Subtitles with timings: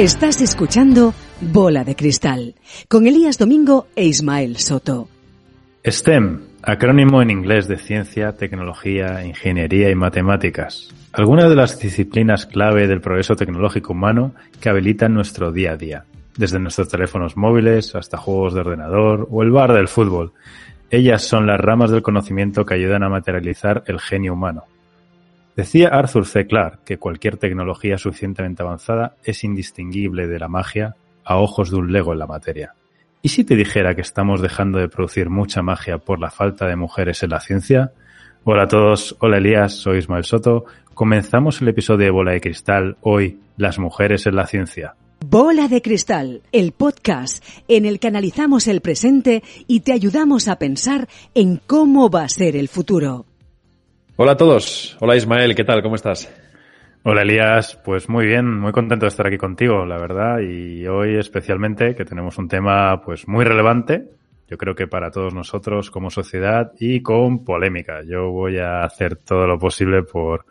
[0.00, 2.54] Estás escuchando Bola de Cristal
[2.88, 5.08] con Elías Domingo e Ismael Soto.
[5.84, 10.88] STEM, acrónimo en inglés de ciencia, tecnología, ingeniería y matemáticas.
[11.12, 16.06] Algunas de las disciplinas clave del progreso tecnológico humano que habilitan nuestro día a día,
[16.34, 20.32] desde nuestros teléfonos móviles hasta juegos de ordenador o el bar del fútbol.
[20.90, 24.64] Ellas son las ramas del conocimiento que ayudan a materializar el genio humano.
[25.60, 26.46] Decía Arthur C.
[26.46, 31.92] Clarke que cualquier tecnología suficientemente avanzada es indistinguible de la magia a ojos de un
[31.92, 32.72] lego en la materia.
[33.20, 36.76] ¿Y si te dijera que estamos dejando de producir mucha magia por la falta de
[36.76, 37.92] mujeres en la ciencia?
[38.44, 40.64] Hola a todos, hola Elías, soy Ismael Soto.
[40.94, 44.94] Comenzamos el episodio de Bola de Cristal, hoy, las mujeres en la ciencia.
[45.26, 50.58] Bola de Cristal, el podcast en el que analizamos el presente y te ayudamos a
[50.58, 53.26] pensar en cómo va a ser el futuro.
[54.22, 54.98] Hola a todos.
[55.00, 55.80] Hola Ismael, ¿qué tal?
[55.82, 56.30] ¿Cómo estás?
[57.04, 61.16] Hola Elías, pues muy bien, muy contento de estar aquí contigo, la verdad, y hoy
[61.16, 64.10] especialmente que tenemos un tema pues muy relevante,
[64.46, 68.02] yo creo que para todos nosotros como sociedad y con polémica.
[68.06, 70.44] Yo voy a hacer todo lo posible por,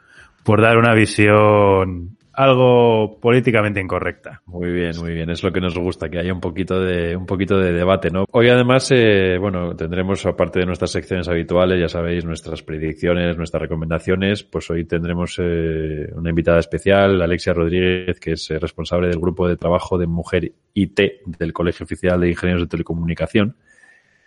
[0.44, 4.42] por dar una visión algo políticamente incorrecta.
[4.46, 5.30] Muy bien, muy bien.
[5.30, 8.26] Es lo que nos gusta, que haya un poquito de, un poquito de debate, ¿no?
[8.32, 13.62] Hoy además, eh, bueno, tendremos, aparte de nuestras secciones habituales, ya sabéis, nuestras predicciones, nuestras
[13.62, 19.20] recomendaciones, pues hoy tendremos eh, una invitada especial, Alexia Rodríguez, que es eh, responsable del
[19.20, 21.00] grupo de trabajo de Mujer IT
[21.38, 23.56] del Colegio Oficial de Ingenieros de Telecomunicación,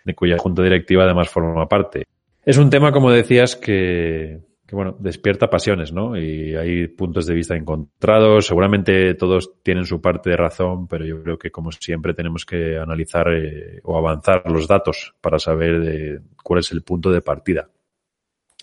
[0.05, 2.03] de cuya junta directiva además forma parte.
[2.45, 6.17] Es un tema, como decías, que, que bueno, despierta pasiones, ¿no?
[6.17, 8.47] Y hay puntos de vista encontrados.
[8.47, 12.77] Seguramente todos tienen su parte de razón, pero yo creo que como siempre tenemos que
[12.77, 17.69] analizar eh, o avanzar los datos para saber de cuál es el punto de partida.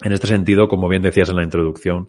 [0.02, 2.08] En este sentido, como bien decías en la introducción,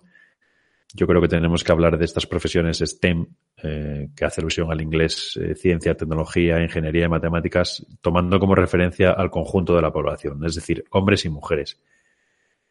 [0.93, 3.25] yo creo que tenemos que hablar de estas profesiones STEM,
[3.61, 9.11] eh, que hace alusión al inglés, eh, ciencia, tecnología, ingeniería y matemáticas, tomando como referencia
[9.11, 11.77] al conjunto de la población, es decir, hombres y mujeres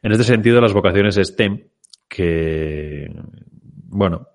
[0.03, 1.69] en este sentido, las vocaciones STEM,
[2.09, 3.09] que,
[3.87, 4.29] bueno,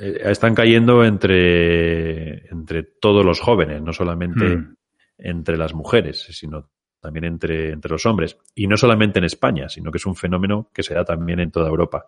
[0.00, 4.76] eh, están cayendo entre, entre todos los jóvenes, no solamente hmm.
[5.18, 8.38] entre las mujeres, sino también entre, entre los hombres.
[8.54, 11.50] Y no solamente en España, sino que es un fenómeno que se da también en
[11.50, 12.06] toda Europa.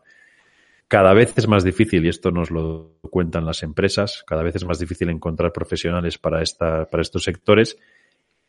[0.89, 4.67] Cada vez es más difícil, y esto nos lo cuentan las empresas, cada vez es
[4.67, 7.79] más difícil encontrar profesionales para, esta, para estos sectores.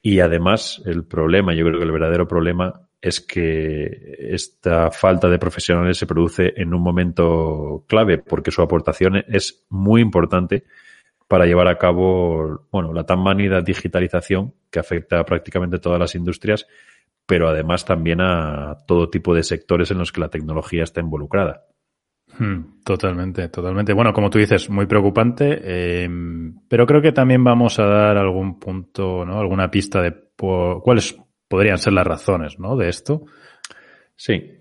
[0.02, 5.38] Y además, el problema, yo creo que el verdadero problema es que esta falta de
[5.38, 10.64] profesionales se produce en un momento clave porque su aportación es muy importante
[11.28, 16.16] para llevar a cabo, bueno, la tan manida digitalización que afecta a prácticamente todas las
[16.16, 16.66] industrias,
[17.26, 21.66] pero además también a todo tipo de sectores en los que la tecnología está involucrada.
[22.40, 23.92] Hmm, totalmente, totalmente.
[23.92, 26.10] Bueno, como tú dices, muy preocupante, eh,
[26.70, 29.42] pero creo que también vamos a dar algún punto, ¿no?
[29.42, 31.18] Alguna pista de cuáles
[31.54, 32.76] podrían ser las razones, ¿no?
[32.76, 33.28] De esto.
[34.16, 34.58] Sí,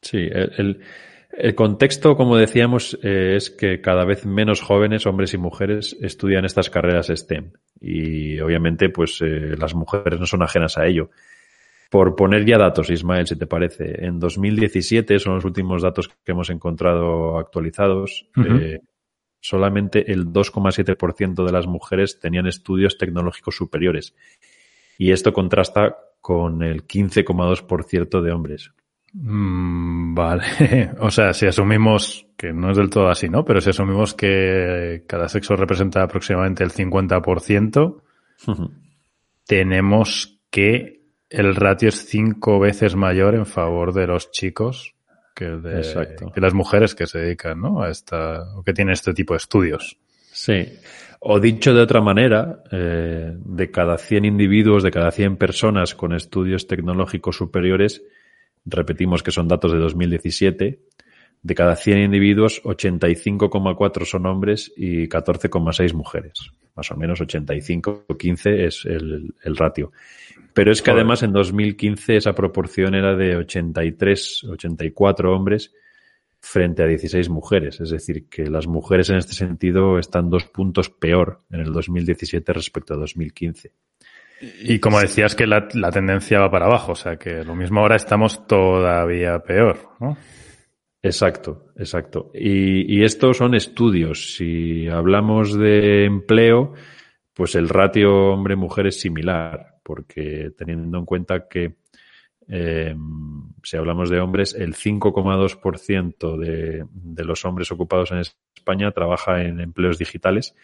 [0.00, 0.26] sí.
[0.30, 6.46] El, contexto, como decíamos, eh, es que cada vez menos jóvenes, hombres y mujeres, estudian
[6.46, 7.52] estas carreras STEM.
[7.78, 11.10] Y obviamente, pues eh, las mujeres no son ajenas a ello.
[11.90, 16.32] Por poner ya datos, Ismael, si te parece, en 2017 son los últimos datos que
[16.32, 18.30] hemos encontrado actualizados.
[18.62, 18.80] Eh,
[19.40, 24.14] solamente el 2,7% de las mujeres tenían estudios tecnológicos superiores.
[24.96, 28.70] Y esto contrasta con el 15,2% de hombres.
[29.12, 30.44] Mm, vale.
[31.00, 33.44] O sea, si asumimos que no es del todo así, ¿no?
[33.44, 38.02] Pero si asumimos que cada sexo representa aproximadamente el 50%,
[39.46, 44.94] tenemos que el ratio es cinco veces mayor en favor de los chicos
[45.34, 47.82] que de, las mujeres que se dedican, ¿no?
[47.82, 49.96] A esta, o que tienen este tipo de estudios.
[50.32, 50.68] Sí.
[51.22, 56.14] O dicho de otra manera, eh, de cada 100 individuos, de cada 100 personas con
[56.14, 58.02] estudios tecnológicos superiores,
[58.64, 60.80] repetimos que son datos de 2017,
[61.42, 66.52] de cada 100 individuos, 85,4 son hombres y 14,6 mujeres.
[66.74, 69.92] Más o menos 85 o 15 es el, el ratio.
[70.54, 75.72] Pero es que además en 2015 esa proporción era de 83, 84 hombres
[76.40, 77.80] frente a 16 mujeres.
[77.80, 82.52] Es decir, que las mujeres en este sentido están dos puntos peor en el 2017
[82.52, 83.72] respecto a 2015.
[84.62, 87.96] Y como decías que la, tendencia va para abajo, o sea que lo mismo ahora
[87.96, 90.16] estamos todavía peor, ¿no?
[91.02, 92.30] Exacto, exacto.
[92.34, 94.34] Y, y estos son estudios.
[94.34, 96.72] Si hablamos de empleo,
[97.34, 101.74] pues el ratio hombre-mujer es similar, porque teniendo en cuenta que
[102.50, 102.94] eh,
[103.62, 109.60] si hablamos de hombres, el 5,2% de, de los hombres ocupados en España trabaja en
[109.60, 110.54] empleos digitales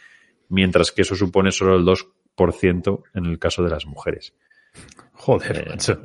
[0.48, 4.34] mientras que eso supone solo el 2% en el caso de las mujeres.
[5.12, 6.04] Joder, eh, macho.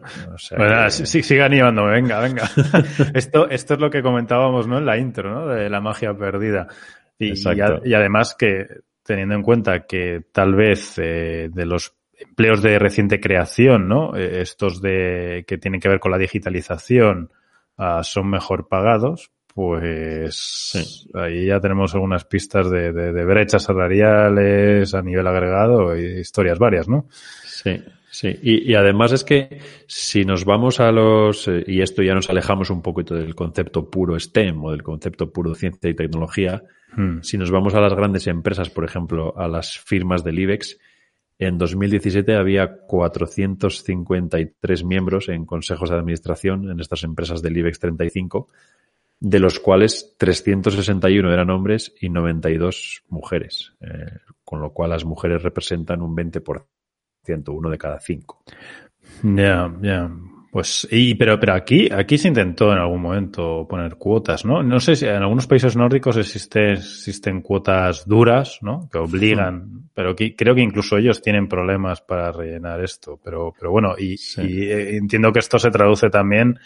[0.89, 2.49] sí, siga animándome, venga, venga.
[3.13, 4.77] esto, esto es lo que comentábamos, ¿no?
[4.77, 5.47] En la intro, ¿no?
[5.47, 6.67] De la magia perdida.
[7.19, 8.67] Y, y, además que,
[9.03, 14.15] teniendo en cuenta que tal vez eh, de los empleos de reciente creación, ¿no?
[14.15, 17.31] Eh, estos de que tienen que ver con la digitalización
[17.77, 25.01] ah, son mejor pagados, pues ahí ya tenemos algunas pistas de, de, brechas salariales a
[25.01, 27.07] nivel agregado y historias varias, ¿no?
[27.11, 27.81] Sí.
[28.13, 32.29] Sí, y, además es que si nos vamos a los, eh, y esto ya nos
[32.29, 36.61] alejamos un poquito del concepto puro STEM o del concepto puro ciencia y tecnología,
[36.93, 37.21] hmm.
[37.21, 40.77] si nos vamos a las grandes empresas, por ejemplo, a las firmas del IBEX,
[41.41, 48.47] en 2017 había 453 miembros en consejos de administración en estas empresas del IBEX 35,
[49.19, 55.41] de los cuales 361 eran hombres y 92 mujeres, eh, con lo cual las mujeres
[55.41, 56.63] representan un 20%,
[57.49, 58.43] uno de cada cinco.
[59.23, 60.11] Ya, ya.
[60.51, 64.61] Pues, y, pero, pero aquí, aquí se intentó en algún momento poner cuotas, ¿no?
[64.61, 68.89] No sé si en algunos países nórdicos existen, existen cuotas duras, ¿no?
[68.91, 73.17] Que obligan, pero creo que incluso ellos tienen problemas para rellenar esto.
[73.23, 76.59] Pero, pero bueno, y, eh, entiendo que esto se traduce también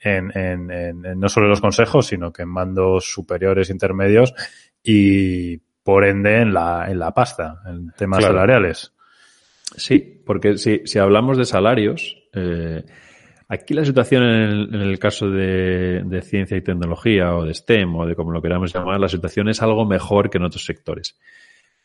[0.00, 4.34] en, en, en, no solo en los consejos, sino que en mandos superiores, intermedios
[4.82, 8.92] y por ende en la, en la pasta, en temas salariales.
[9.76, 12.84] Sí, porque si, si hablamos de salarios, eh,
[13.48, 18.14] Aquí la situación en el, caso de, ciencia y tecnología o de STEM o de
[18.14, 21.18] como lo queramos llamar, la situación es algo mejor que en otros sectores.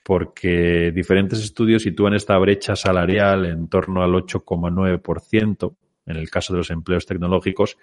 [0.03, 5.75] Porque diferentes estudios sitúan esta brecha salarial en torno al 8,9%
[6.05, 7.77] en el caso de los empleos tecnológicos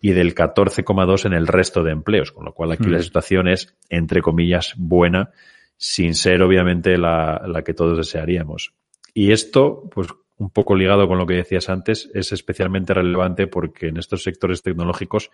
[0.00, 2.30] y del 14,2% en el resto de empleos.
[2.30, 3.02] Con lo cual aquí la mm.
[3.02, 5.30] situación es, entre comillas, buena,
[5.76, 8.74] sin ser obviamente la, la que todos desearíamos.
[9.14, 10.08] Y esto, pues
[10.38, 14.62] un poco ligado con lo que decías antes, es especialmente relevante porque en estos sectores
[14.62, 15.30] tecnológicos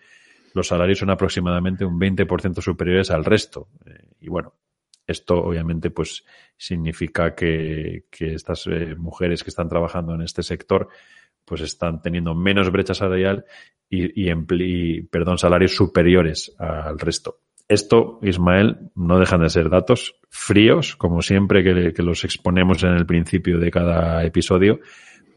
[0.54, 3.68] los salarios son aproximadamente un 20% superiores al resto.
[3.86, 4.54] Eh, y bueno,
[5.06, 6.24] esto obviamente pues
[6.56, 10.88] significa que, estas eh, mujeres que están trabajando en este sector
[11.44, 13.44] pues están teniendo menos brecha salarial
[13.90, 17.40] y, y, perdón, salarios superiores al resto.
[17.68, 23.06] Esto, Ismael, no dejan de ser datos fríos, como siempre que, los exponemos en el
[23.06, 24.80] principio de cada episodio,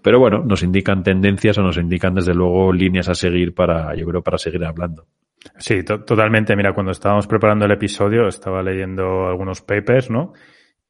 [0.02, 4.06] pero bueno, nos indican tendencias o nos indican desde luego líneas a seguir para, yo
[4.06, 5.06] creo, para seguir hablando.
[5.58, 6.56] Sí, totalmente.
[6.56, 10.34] Mira, cuando estábamos preparando el episodio estaba leyendo algunos papers, ¿no?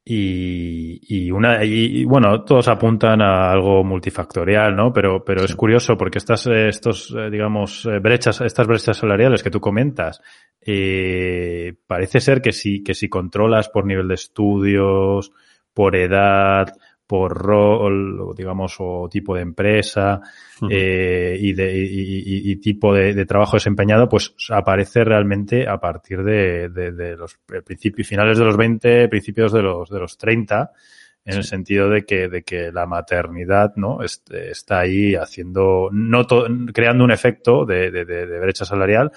[0.09, 5.97] Y, y una y, bueno todos apuntan a algo multifactorial no pero pero es curioso
[5.97, 10.21] porque estas eh, estos eh, digamos eh, brechas estas brechas salariales que tú comentas
[10.61, 15.33] eh, parece ser que si que si controlas por nivel de estudios
[15.73, 16.73] por edad
[17.07, 20.19] por rol, digamos, o tipo de empresa
[20.69, 26.21] eh, y, de, y, y, tipo de, de, trabajo desempeñado, pues aparece realmente a partir
[26.23, 30.71] de, de, los principios finales de los 20, principios de los, de los 30,
[31.23, 33.99] en el sentido de que, de que la maternidad, ¿no?
[34.01, 36.25] está ahí haciendo, no
[36.73, 39.11] creando un efecto de, de, de, brecha salarial,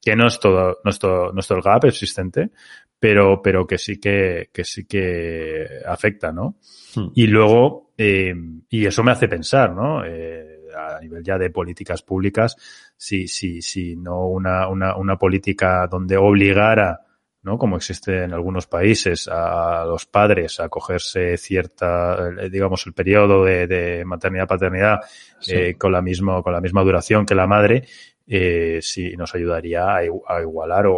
[0.00, 2.50] que no es todo, no es todo, no es todo el gap existente,
[2.98, 6.56] pero, pero que sí que, que sí que afecta, ¿no?
[6.96, 7.08] Hmm.
[7.14, 8.34] Y luego, eh,
[8.68, 10.04] y eso me hace pensar, ¿no?
[10.04, 12.56] Eh, a nivel ya de políticas públicas,
[12.96, 17.00] si, si, si no una, una, una política donde obligara,
[17.42, 17.58] ¿no?
[17.58, 23.44] Como existe en algunos países, a los padres a cogerse cierta, eh, digamos, el periodo
[23.44, 25.00] de, de maternidad-paternidad
[25.46, 27.86] eh, con la misma, con la misma duración que la madre,
[28.26, 30.96] eh, si nos ayudaría a, igualar o,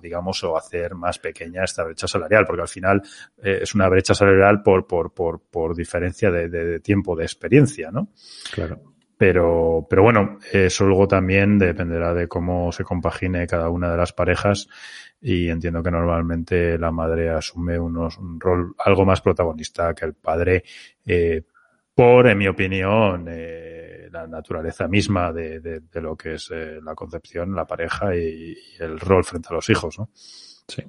[0.00, 3.02] digamos, o hacer más pequeña esta brecha salarial, porque al final
[3.42, 7.90] eh, es una brecha salarial por, por, por, por diferencia de, de, tiempo de experiencia,
[7.90, 8.08] ¿no?
[8.52, 8.80] Claro.
[9.16, 14.12] Pero, pero bueno, eso luego también dependerá de cómo se compagine cada una de las
[14.12, 14.68] parejas
[15.20, 20.14] y entiendo que normalmente la madre asume unos, un rol algo más protagonista que el
[20.14, 20.62] padre,
[21.04, 21.42] eh,
[21.92, 26.78] por, en mi opinión, eh, la naturaleza misma de, de, de lo que es eh,
[26.82, 30.10] la concepción, la pareja y, el rol frente a los hijos, ¿no?
[30.14, 30.82] Sí.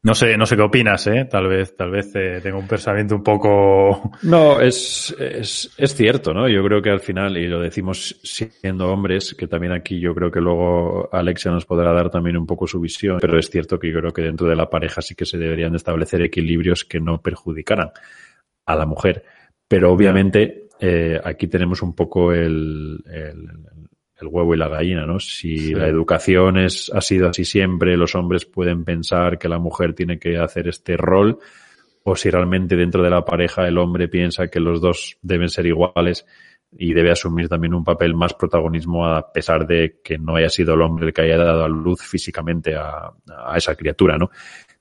[0.00, 1.24] No sé, no sé qué opinas, ¿eh?
[1.24, 4.12] Tal vez, tal vez eh, tengo un pensamiento un poco.
[4.22, 6.48] No, es, es, es cierto, ¿no?
[6.48, 10.30] Yo creo que al final, y lo decimos siendo hombres, que también aquí yo creo
[10.30, 13.90] que luego Alexia nos podrá dar también un poco su visión, pero es cierto que
[13.90, 17.20] yo creo que dentro de la pareja sí que se deberían establecer equilibrios que no
[17.20, 17.90] perjudicaran
[18.66, 19.24] a la mujer.
[19.66, 23.48] Pero obviamente eh, aquí tenemos un poco el, el,
[24.20, 25.18] el, huevo y la gallina, ¿no?
[25.18, 29.94] Si la educación es, ha sido así siempre, los hombres pueden pensar que la mujer
[29.94, 31.38] tiene que hacer este rol,
[32.04, 35.66] o si realmente dentro de la pareja el hombre piensa que los dos deben ser
[35.66, 36.26] iguales
[36.70, 40.74] y debe asumir también un papel más protagonismo a pesar de que no haya sido
[40.74, 43.10] el hombre el que haya dado a luz físicamente a,
[43.46, 44.30] a esa criatura, ¿no?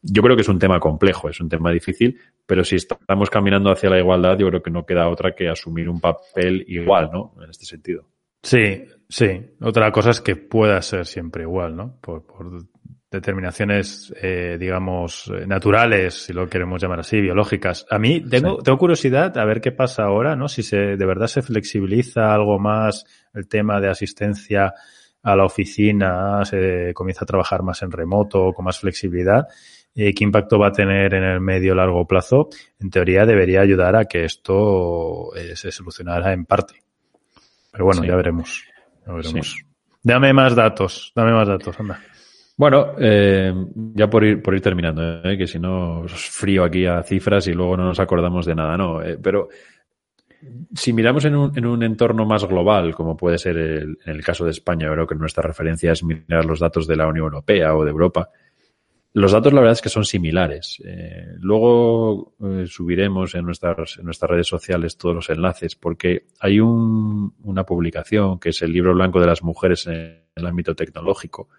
[0.01, 3.69] Yo creo que es un tema complejo, es un tema difícil, pero si estamos caminando
[3.69, 7.35] hacia la igualdad, yo creo que no queda otra que asumir un papel igual, ¿no?
[7.43, 8.07] En este sentido.
[8.41, 9.41] Sí, sí.
[9.61, 11.97] Otra cosa es que pueda ser siempre igual, ¿no?
[12.01, 12.63] Por, por
[13.11, 17.85] determinaciones, eh, digamos, naturales, si lo queremos llamar así, biológicas.
[17.89, 20.47] A mí tengo, tengo curiosidad a ver qué pasa ahora, ¿no?
[20.47, 24.73] Si se, de verdad se flexibiliza algo más el tema de asistencia
[25.23, 29.47] a la oficina, se comienza a trabajar más en remoto, con más flexibilidad.
[29.99, 32.49] Eh, ¿Qué impacto va a tener en el medio largo plazo?
[32.79, 36.75] En teoría debería ayudar a que esto eh, se solucionara en parte.
[37.71, 38.07] Pero bueno, Sí.
[38.07, 38.63] ya veremos.
[39.07, 39.51] Ya veremos.
[39.51, 39.61] Sí.
[40.03, 41.99] Dame más datos, dame más datos, anda.
[42.55, 43.51] Bueno, eh,
[43.95, 45.35] ya por ir, por ir terminando, ¿eh?
[45.35, 48.77] que si no os frío aquí a cifras y luego no nos acordamos de nada,
[48.77, 48.99] ¿no?
[49.21, 49.49] Pero
[50.73, 54.23] si miramos en un, en un entorno más global, como puede ser el, en el
[54.23, 57.75] caso de España, creo que nuestra referencia es mirar los datos de la Unión Europea
[57.75, 58.29] o de Europa,
[59.13, 60.81] los datos la verdad es que son similares.
[60.85, 66.59] Eh, luego eh, subiremos en nuestras, en nuestras redes sociales todos los enlaces porque hay
[66.59, 71.49] un, una publicación que es el libro blanco de las mujeres en el ámbito tecnológico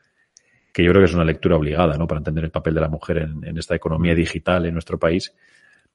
[0.72, 2.06] que yo creo que es una lectura obligada ¿no?
[2.06, 5.34] para entender el papel de la mujer en, en esta economía digital en nuestro país.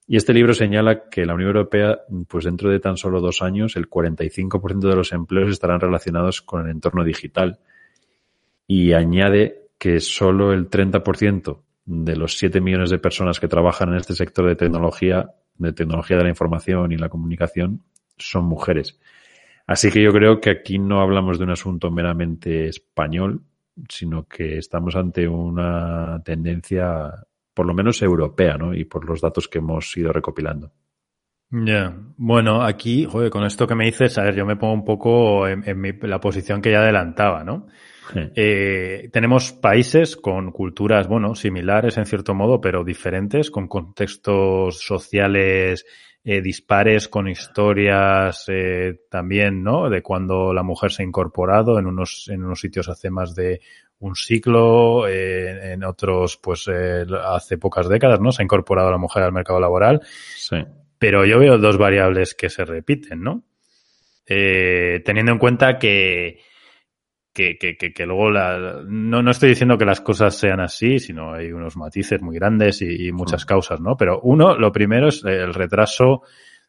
[0.08, 3.78] Y este libro señala que la Unión Europea, pues dentro de tan solo dos años,
[3.78, 7.60] el 45% de los empleos estarán relacionados con el entorno digital.
[8.68, 13.96] Y añade que solo el 30% de los 7 millones de personas que trabajan en
[13.96, 17.84] este sector de tecnología, de tecnología de la información y la comunicación,
[18.18, 19.00] son mujeres.
[19.68, 23.42] Así que yo creo que aquí no hablamos de un asunto meramente español,
[23.90, 27.12] sino que estamos ante una tendencia,
[27.54, 28.74] por lo menos europea, ¿no?
[28.74, 30.72] Y por los datos que hemos ido recopilando.
[31.52, 34.86] Ya, bueno, aquí, joder, con esto que me dices, a ver, yo me pongo un
[34.86, 37.68] poco en, en mi- la posición que ya adelantaba, ¿no?
[38.36, 45.86] Eh, tenemos países con culturas, bueno, similares en cierto modo, pero diferentes, con contextos sociales
[46.26, 49.90] eh, dispares, con historias eh, también, ¿no?
[49.90, 53.60] De cuando la mujer se ha incorporado en unos, en unos sitios hace más de
[54.00, 58.32] un siglo, eh, en otros, pues, hace pocas décadas, ¿no?
[58.32, 60.00] Se ha incorporado la mujer al mercado laboral.
[60.38, 60.64] Sí.
[60.98, 63.44] Pero yo veo dos variables que se repiten, ¿no?
[64.26, 66.40] Teniendo en cuenta que,
[67.34, 71.00] que, que, que, que luego la, no, no estoy diciendo que las cosas sean así,
[71.00, 73.48] sino hay unos matices muy grandes y, y muchas Mm.
[73.48, 73.98] causas, ¿no?
[73.98, 76.22] Pero uno, lo primero es el retraso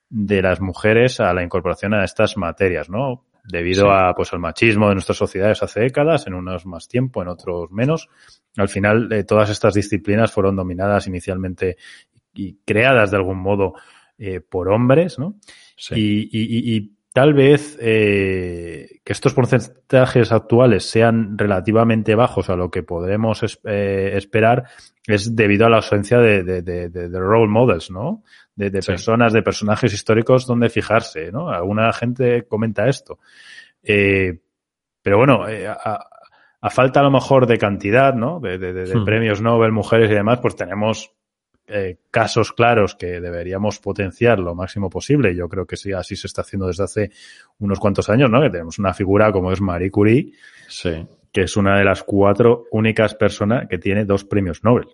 [0.09, 3.27] de las mujeres a la incorporación a estas materias, ¿no?
[3.47, 3.91] Debido Sí.
[3.93, 7.71] a, pues, al machismo de nuestras sociedades hace décadas, en unos más tiempo, en otros
[7.71, 8.09] menos.
[8.57, 11.77] Al final, eh, todas estas disciplinas fueron dominadas inicialmente
[12.33, 13.75] y creadas de algún modo
[14.17, 15.35] eh, por hombres, ¿no?
[15.77, 15.95] Sí.
[15.97, 22.57] Y, y- y- y tal vez eh, que estos porcentajes actuales sean relativamente bajos a
[22.57, 24.65] lo que podremos es- eh, esperar
[25.07, 28.25] es debido a la ausencia de, de- de- role models, ¿no?
[28.57, 28.89] De, de Sí.
[28.89, 31.51] personas, de personajes históricos donde fijarse, ¿no?
[31.51, 33.21] Alguna gente comenta esto.
[33.83, 34.41] Eh,
[35.01, 36.01] pero bueno, eh, a,
[36.61, 38.41] a falta a lo mejor de cantidad, ¿no?
[38.41, 39.05] De, de- de- de Hmm.
[39.05, 41.13] premios Nobel, mujeres y demás, pues tenemos
[41.67, 45.35] eh, casos claros que deberíamos potenciar lo máximo posible.
[45.35, 47.11] Yo creo que sí, así se está haciendo desde hace
[47.59, 48.41] unos cuantos años, ¿no?
[48.43, 50.33] Que tenemos una figura como es Marie Curie,
[50.69, 51.07] Sí.
[51.33, 54.89] que es una de las cuatro únicas personas que tiene dos premios Nobel.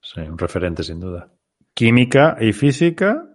[0.00, 1.28] Sí, un referente sin duda.
[1.74, 3.28] Química y física,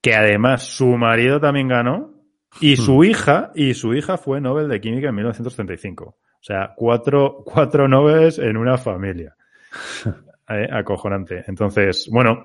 [0.00, 2.14] que además su marido también ganó,
[2.60, 6.04] y su hija, y su hija fue Nobel de Química en 1935.
[6.04, 9.36] O sea, cuatro, cuatro Nobels en una familia.
[10.50, 11.44] Eh, acojonante.
[11.46, 12.44] Entonces, bueno,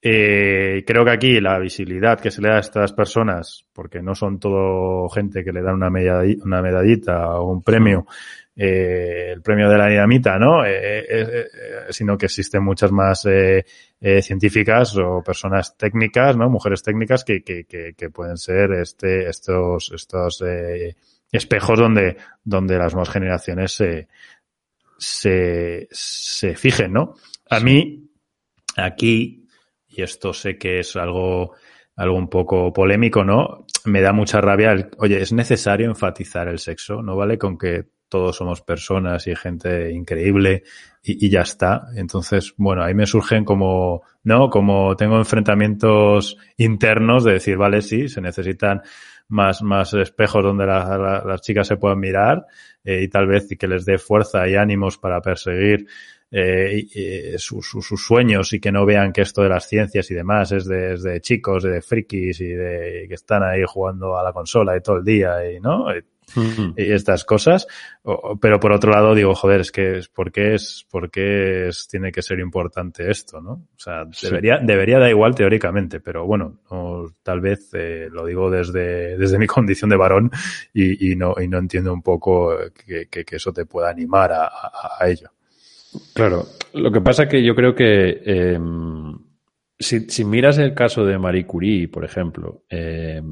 [0.00, 4.14] eh, creo que aquí la visibilidad que se le da a estas personas, porque no
[4.14, 8.06] son todo gente que le dan una, medalli- una medallita o un premio,
[8.54, 10.64] eh, el premio de la dinamita, ¿no?
[10.64, 11.44] Eh, eh, eh,
[11.90, 13.26] sino que existen muchas más
[14.22, 16.48] científicas o personas técnicas, ¿no?
[16.48, 20.42] Mujeres técnicas que, que, que, que pueden ser este, estos, estos
[21.32, 24.08] espejos donde, donde las nuevas generaciones se,
[25.00, 27.14] se, se fijen, ¿no?
[27.48, 27.64] A Sí.
[27.64, 28.10] mí,
[28.76, 29.48] aquí,
[29.88, 31.54] y esto sé que es algo,
[31.96, 33.66] algo un poco polémico, ¿no?
[33.86, 37.86] Me da mucha rabia el, oye, es necesario enfatizar el sexo, no vale con que
[38.08, 40.64] todos somos personas y gente increíble
[41.02, 41.86] y, y ya está.
[41.96, 44.50] Entonces, bueno, ahí me surgen como, ¿no?
[44.50, 48.82] Como tengo enfrentamientos internos de decir, vale, sí, se necesitan
[49.30, 52.46] más, más espejos donde la- la- las chicas se puedan mirar
[52.84, 55.86] eh, y tal vez que les dé fuerza y ánimos para perseguir
[56.32, 60.52] eh, sus, sus, sueños y que no vean que esto de las ciencias y demás
[60.52, 64.32] es de, es de chicos, de frikis y de que están ahí jugando a la
[64.32, 65.86] consola y todo el día y, ¿no?
[66.76, 67.66] Estas cosas.
[68.40, 72.12] Pero por otro lado digo, joder, es que ¿por qué es, por qué es, tiene
[72.12, 73.52] que ser importante esto, no?
[73.52, 76.60] O sea, debería, debería dar igual teóricamente, pero bueno,
[77.22, 80.30] tal vez eh, lo digo desde, desde mi condición de varón
[80.72, 82.56] y, y, no, y no entiendo un poco
[82.86, 84.50] que, que, eso te pueda animar a,
[84.98, 85.30] a, ello.
[86.14, 88.58] Claro, lo que pasa que yo creo que eh,
[89.78, 93.22] si, si, miras el caso de Marie Curie, por ejemplo, eh,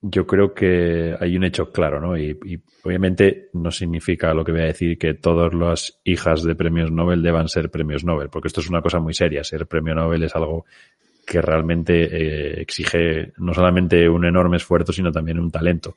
[0.00, 2.16] yo creo que hay un hecho claro, ¿no?
[2.16, 2.38] Y,
[2.84, 7.22] obviamente no significa lo que voy a decir que todas las hijas de premios Nobel
[7.22, 9.44] deban ser premios Nobel, porque esto es una cosa muy seria.
[9.44, 10.64] Ser premio Nobel es algo
[11.26, 15.96] que realmente eh, exige no solamente un enorme esfuerzo, sino también un talento.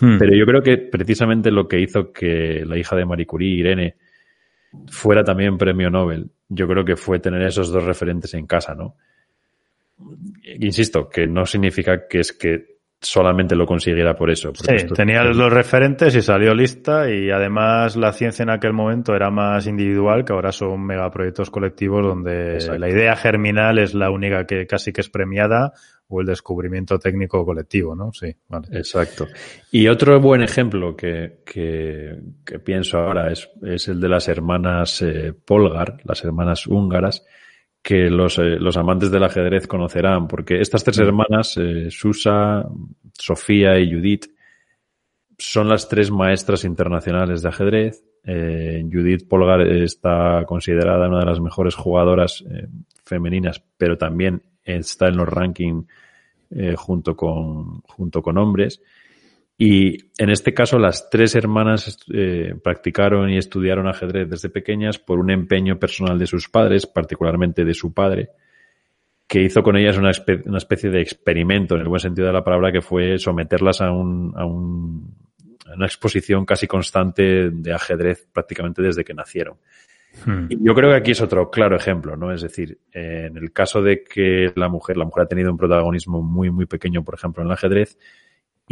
[0.00, 0.16] Hmm.
[0.18, 3.96] Pero yo creo que precisamente lo que hizo que la hija de Marie Curie, Irene,
[4.88, 8.96] fuera también premio Nobel, yo creo que fue tener esos dos referentes en casa, ¿no?
[10.44, 12.71] Insisto, que no significa que es que
[13.02, 14.52] solamente lo consiguiera por eso.
[14.54, 19.30] Sí, tenía los referentes y salió lista y además la ciencia en aquel momento era
[19.30, 24.66] más individual que ahora son megaproyectos colectivos donde la idea germinal es la única que
[24.66, 25.72] casi que es premiada
[26.08, 28.12] o el descubrimiento técnico colectivo, ¿no?
[28.12, 28.68] Sí, vale.
[28.72, 29.26] Exacto.
[29.70, 35.00] Y otro buen ejemplo que, que, que pienso ahora es, es, el de las hermanas
[35.02, 37.24] eh, Polgar, las hermanas húngaras,
[37.82, 42.64] que los, eh, los, amantes del ajedrez conocerán, porque estas tres hermanas, eh, Susa,
[43.12, 44.26] Sofía y Judith,
[45.36, 48.04] son las tres maestras internacionales de ajedrez.
[48.24, 52.44] Eh, Judith Polgar está considerada una de las mejores jugadoras
[53.04, 55.84] femeninas, pero también está en los rankings
[56.76, 58.80] junto, con, junto con hombres.
[59.64, 65.20] Y en este caso, las tres hermanas eh, practicaron y estudiaron ajedrez desde pequeñas por
[65.20, 68.30] un empeño personal de sus padres, particularmente de su padre,
[69.28, 72.72] que hizo con ellas una, especie de experimento, en el buen sentido de la palabra,
[72.72, 75.14] que fue someterlas a, un, a, un,
[75.70, 79.58] a una exposición casi constante de ajedrez prácticamente desde que nacieron.
[80.26, 80.46] Hmm.
[80.48, 82.32] Y yo creo que aquí es otro claro ejemplo, ¿no?
[82.32, 86.20] Es decir, en el caso de que la mujer, la mujer ha tenido un protagonismo
[86.20, 87.96] muy, muy pequeño, por ejemplo, en el ajedrez,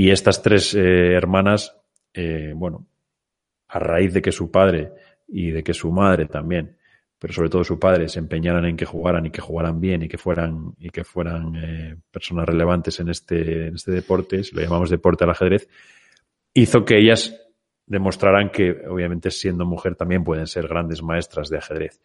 [0.00, 1.76] y estas tres eh, hermanas,
[2.14, 2.86] eh, bueno,
[3.68, 4.92] a raíz de que su padre
[5.28, 6.74] y de que su madre también,
[7.18, 10.08] pero sobre todo su padre, se empeñaran en que jugaran y que jugaran bien y
[10.08, 14.62] que fueran, y que fueran eh, personas relevantes en este, en este deporte, si lo
[14.62, 15.68] llamamos deporte al ajedrez,
[16.54, 17.38] hizo que ellas
[17.84, 22.00] demostraran que, obviamente, siendo mujer también pueden ser grandes maestras de ajedrez.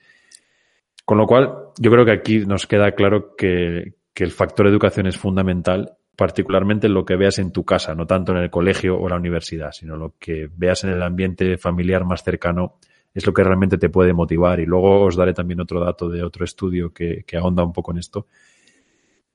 [1.05, 5.07] Con lo cual, yo creo que aquí nos queda claro que, que el factor educación
[5.07, 9.09] es fundamental particularmente lo que veas en tu casa, no tanto en el colegio o
[9.09, 12.77] la universidad, sino lo que veas en el ambiente familiar más cercano
[13.13, 14.59] es lo que realmente te puede motivar.
[14.59, 17.99] Y luego os daré también otro dato de otro estudio que, ahonda un poco en
[17.99, 18.27] esto,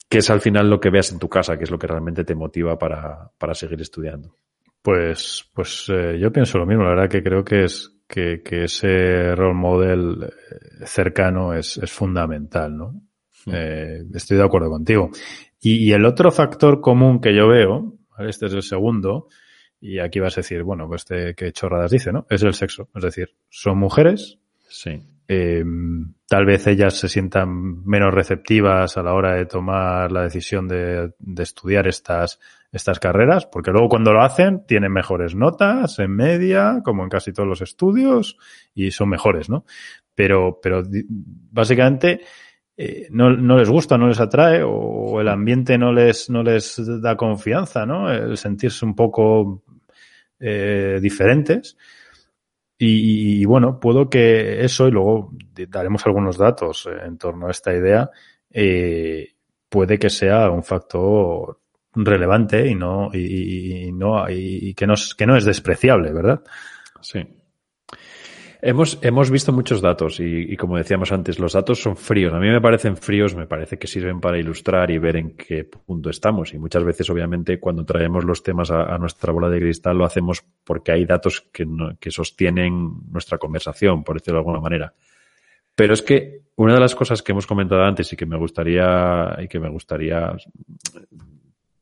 [0.09, 2.25] que es al final lo que veas en tu casa, que es lo que realmente
[2.25, 4.35] te motiva para, seguir estudiando.
[4.83, 6.85] Pues, pues eh, yo pienso lo mismo.
[6.85, 12.77] La verdad que creo que es que, ese role model eh, cercano es, es fundamental,
[12.77, 13.03] ¿no?
[13.47, 13.51] Mm.
[13.55, 15.11] Eh, estoy de acuerdo contigo.
[15.61, 19.29] Y, el otro factor común que yo veo, este es el segundo,
[19.81, 22.27] y aquí vas a decir, bueno, pues este, qué chorradas dice, ¿no?
[22.31, 22.89] Es el sexo.
[22.95, 24.39] Es decir, son mujeres.
[24.69, 25.03] Sí.
[25.29, 25.65] Eh,
[26.27, 31.13] tal vez ellas se sientan menos receptivas a la hora de tomar la decisión de,
[31.19, 32.41] de, estudiar estas,
[32.73, 37.33] estas carreras, porque luego cuando lo hacen tienen mejores notas en media, como en casi
[37.33, 38.39] todos los estudios,
[38.75, 39.65] y son mejores, ¿no?
[40.15, 40.83] Pero, pero
[41.53, 42.23] básicamente
[42.83, 46.81] eh, no, no, les gusta, no les atrae o el ambiente no les, no les
[47.03, 48.11] da confianza, ¿no?
[48.11, 49.65] El sentirse un poco
[50.39, 51.77] eh, diferentes.
[52.79, 55.31] Y, bueno, puedo que eso, y luego
[55.69, 58.09] daremos algunos datos en torno a esta idea,
[58.49, 59.35] eh,
[59.69, 61.61] puede que sea un factor
[61.93, 66.43] relevante y no, y, no, y que no, que no es despreciable, ¿verdad?
[67.03, 67.21] Sí.
[68.63, 72.35] Hemos, hemos visto muchos datos y, como decíamos antes, los datos son fríos.
[72.35, 75.65] A mí me parecen fríos, me parece que sirven para ilustrar y ver en qué
[75.65, 76.53] punto estamos.
[76.53, 80.45] Y muchas veces, obviamente, cuando traemos los temas a, nuestra bola de cristal, lo hacemos
[80.63, 81.67] porque hay datos que,
[81.99, 84.93] que sostienen nuestra conversación, por decirlo de alguna manera.
[85.75, 89.39] Pero es que una de las cosas que hemos comentado antes y que me gustaría,
[89.43, 90.37] y que me gustaría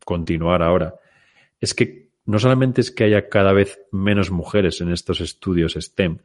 [0.04, 0.94] continuar ahora,
[1.60, 6.18] es que no solamente es que haya cada vez menos mujeres en estos estudios STEM,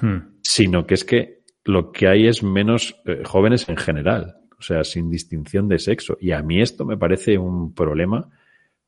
[0.00, 0.34] Hmm.
[0.42, 4.84] sino que es que lo que hay es menos eh, jóvenes en general, o sea,
[4.84, 6.16] sin distinción de sexo.
[6.20, 8.28] Y a mí esto me parece un problema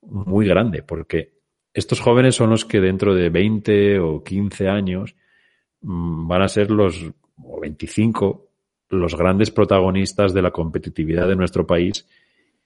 [0.02, 1.32] muy grande, porque
[1.72, 5.14] estos jóvenes son los que dentro de 20 o 15 años
[5.80, 8.46] mm, van a ser los o 25
[8.88, 12.06] los grandes protagonistas de la competitividad de nuestro país.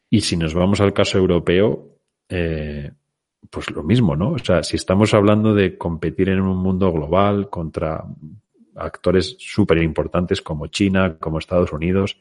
[0.08, 1.96] Y si nos vamos al caso europeo,
[2.28, 2.92] eh,
[3.48, 4.32] pues lo mismo, ¿no?
[4.32, 8.04] O sea, si estamos hablando de competir en un mundo global contra
[8.76, 12.18] actores súper importantes como China, como Estados Unidos,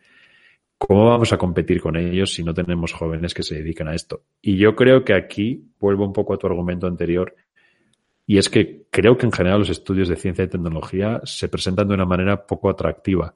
[0.78, 4.22] ¿cómo vamos a competir con ellos si no tenemos jóvenes que se dediquen a esto?
[4.42, 7.36] Y yo creo que aquí vuelvo un poco a tu argumento anterior,
[8.26, 11.88] y es que creo que en general los estudios de ciencia y tecnología se presentan
[11.88, 13.34] de una manera poco atractiva.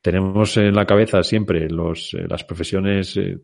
[0.00, 3.38] Tenemos en la cabeza siempre los, eh, las profesiones eh,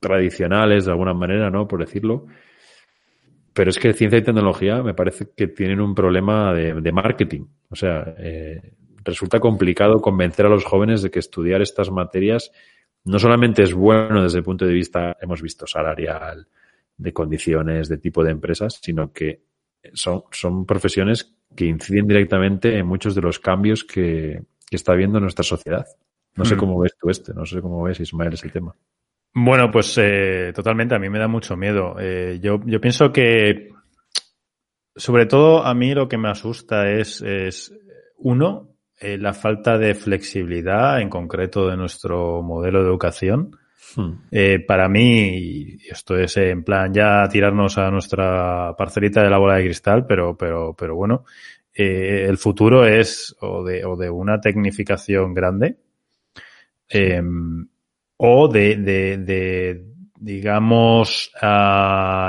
[0.00, 1.68] tradicionales, de alguna manera, ¿no?
[1.68, 2.26] Por decirlo,
[3.54, 7.46] pero es que ciencia y tecnología me parece que tienen un problema de, marketing.
[7.70, 12.50] O sea, eh, resulta complicado convencer a los jóvenes de que estudiar estas materias
[13.04, 16.48] no solamente es bueno desde el punto de vista, hemos visto, salarial,
[16.96, 19.42] de condiciones, de tipo de empresas, sino que
[19.92, 25.44] son, son profesiones que inciden directamente en muchos de los cambios que, está viendo nuestra
[25.44, 25.86] sociedad.
[26.34, 26.58] No sé hmm.
[26.58, 28.74] cómo ves tú este, no sé cómo ves, Ismael, ese tema.
[29.36, 31.96] Bueno, pues eh, totalmente, a mí me da mucho miedo.
[31.98, 33.70] Eh, yo, yo pienso que,
[34.94, 37.74] sobre todo, a mí lo que me asusta es, es
[38.18, 43.56] uno, eh, la falta de flexibilidad en concreto de nuestro modelo de educación.
[43.96, 44.14] Hmm.
[44.66, 49.64] para mí, esto es en plan ya tirarnos a nuestra parcelita de la bola de
[49.64, 51.24] cristal, pero, pero, pero bueno,
[51.72, 55.76] el futuro es o de, o de una tecnificación grande.
[56.88, 57.68] Em,
[58.16, 59.84] o de, de, de
[60.24, 61.32] digamos,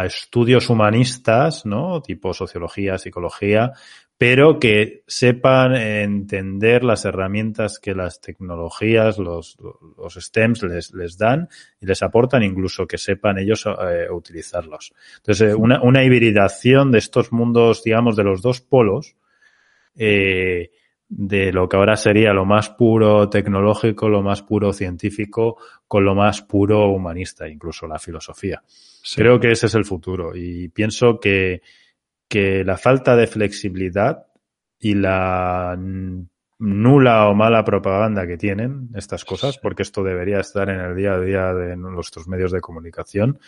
[0.06, 2.02] estudios humanistas, ¿no?
[2.02, 3.72] Tipo sociología, psicología,
[4.18, 9.58] pero que sepan entender las herramientas que las tecnologías, los,
[9.98, 11.50] los STEMs les, les dan
[11.82, 14.94] y les aportan, incluso que sepan ellos eh, utilizarlos.
[15.18, 19.16] Entonces, eh, una, una hibridación de estos mundos, digamos, de los dos polos,
[19.96, 20.72] eh,
[21.18, 25.56] de lo que ahora sería lo más puro tecnológico, lo más puro científico,
[25.88, 28.62] con lo más puro humanista, incluso la filosofía.
[29.16, 31.62] Creo que ese es el futuro y pienso que,
[32.28, 34.26] que la falta de flexibilidad
[34.78, 35.78] y la
[36.58, 41.14] nula o mala propaganda que tienen estas cosas, porque esto debería estar en el día
[41.14, 43.40] a día de nuestros medios de comunicación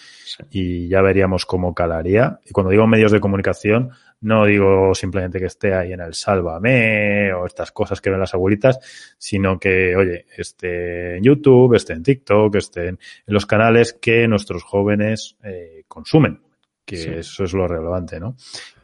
[0.50, 2.40] y ya veríamos cómo calaría.
[2.46, 7.32] Y cuando digo medios de comunicación, no digo simplemente que esté ahí en el sálvame
[7.34, 8.80] o estas cosas que ven las abuelitas,
[9.18, 14.64] sino que, oye, esté en YouTube, esté en TikTok, esté en, los canales que nuestros
[14.64, 16.42] jóvenes eh, consumen,
[16.86, 18.36] que eso es lo relevante, ¿no?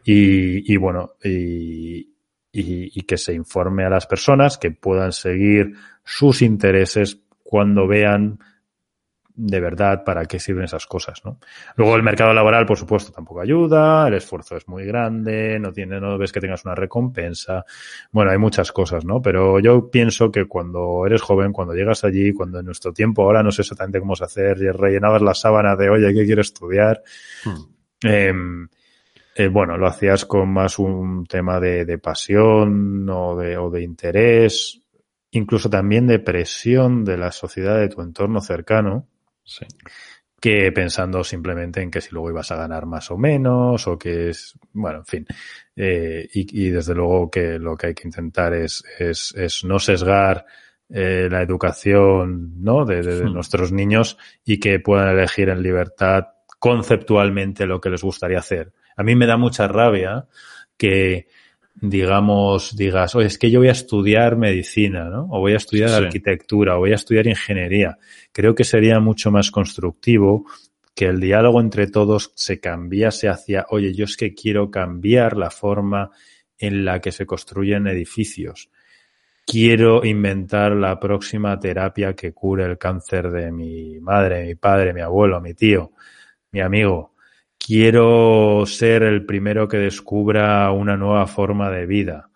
[0.03, 2.13] Y, y bueno, y,
[2.51, 8.39] y, que se informe a las personas que puedan seguir sus intereses cuando vean
[9.35, 11.39] de verdad para qué sirven esas cosas, ¿no?
[11.75, 15.99] Luego el mercado laboral, por supuesto, tampoco ayuda, el esfuerzo es muy grande, no tiene,
[15.99, 17.65] no ves que tengas una recompensa.
[18.11, 19.21] Bueno, hay muchas cosas, ¿no?
[19.21, 23.41] Pero yo pienso que cuando eres joven, cuando llegas allí, cuando en nuestro tiempo, ahora
[23.41, 27.01] no sé exactamente cómo se hacer, y rellenabas la sábana de, oye, ¿qué quiero estudiar?
[27.43, 28.07] Hmm.
[28.07, 28.67] Em,
[29.35, 33.81] eh, bueno, lo hacías con más un tema de, de pasión o de, o de
[33.81, 34.79] interés,
[35.31, 39.07] incluso también de presión de la sociedad de tu entorno cercano
[39.43, 39.65] Sí.
[40.39, 44.29] Que pensando simplemente en que si luego ibas a ganar más o menos, o que
[44.29, 45.25] es, bueno, en fin.
[45.75, 49.79] Eh, y, y, desde luego que lo que hay que intentar es, es, es no
[49.79, 50.45] sesgar
[50.89, 52.85] eh, la educación, ¿no?
[52.85, 53.33] De, de, de hmm.
[53.33, 56.25] nuestros niños y que puedan elegir en libertad
[56.59, 58.73] conceptualmente lo que les gustaría hacer.
[58.95, 60.27] A mí me da mucha rabia
[60.77, 61.27] que,
[61.75, 65.27] digamos, digas, oye, es que yo voy a estudiar medicina, ¿no?
[65.31, 67.97] O voy a estudiar arquitectura, o voy a estudiar ingeniería.
[68.31, 70.45] Creo que sería mucho más constructivo
[70.95, 75.49] que el diálogo entre todos se cambiase hacia, oye, yo es que quiero cambiar la
[75.49, 76.11] forma
[76.57, 78.69] en la que se construyen edificios.
[79.45, 85.01] Quiero inventar la próxima terapia que cure el cáncer de mi madre, mi padre, mi
[85.01, 85.91] abuelo, mi tío,
[86.51, 87.12] mi amigo
[87.65, 92.29] quiero ser el primero que descubra una nueva forma de vida.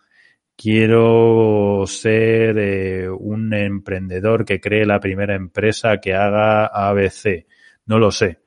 [0.56, 7.46] Quiero ser eh, un emprendedor que cree la primera empresa que haga ABC.
[7.86, 8.40] No lo sé.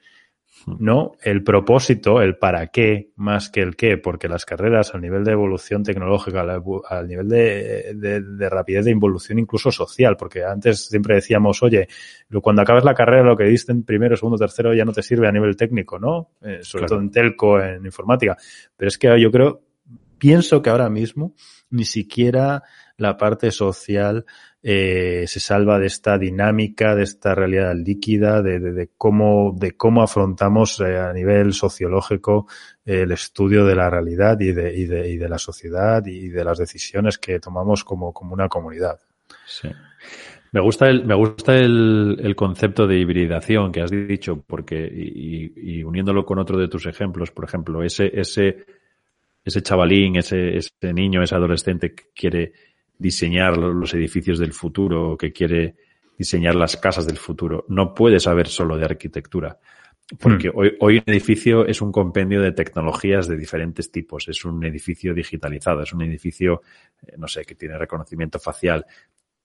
[0.66, 1.12] ¿No?
[1.22, 5.32] El propósito, el para qué, más que el qué, porque las carreras al nivel de
[5.32, 11.62] evolución tecnológica, al nivel de, de, rapidez de involución incluso social, porque antes siempre decíamos,
[11.62, 11.88] oye,
[12.42, 15.28] cuando acabas la carrera lo que diste en primero, segundo, tercero ya no te sirve
[15.28, 16.30] a nivel técnico, ¿no?
[16.42, 18.36] Eh, sobre todo en telco, en informática.
[18.76, 19.62] Pero es que yo creo,
[20.18, 21.34] pienso que ahora mismo
[21.70, 22.62] ni siquiera
[23.00, 24.24] la parte social
[24.62, 30.02] eh, se salva de esta dinámica, de esta realidad líquida, de, de, cómo, de cómo
[30.02, 32.46] afrontamos eh, a nivel sociológico
[32.84, 36.44] el estudio de la realidad y de, y, de, y de la sociedad y de
[36.44, 39.00] las decisiones que tomamos como, como una comunidad.
[39.46, 39.68] Sí.
[40.52, 45.52] Me gusta el, me gusta el, el, concepto de hibridación que has dicho, porque, y,
[45.56, 48.66] y, uniéndolo con otro de tus ejemplos, por ejemplo, ese, ese,
[49.44, 52.52] ese chavalín, ese, ese niño, ese adolescente que quiere
[53.00, 55.74] diseñar los edificios del futuro, que quiere
[56.18, 59.58] diseñar las casas del futuro, no puede saber solo de arquitectura.
[60.18, 60.52] Porque hmm.
[60.54, 64.28] hoy, hoy un edificio es un compendio de tecnologías de diferentes tipos.
[64.28, 66.62] Es un edificio digitalizado, es un edificio,
[67.06, 68.84] eh, no sé, que tiene reconocimiento facial.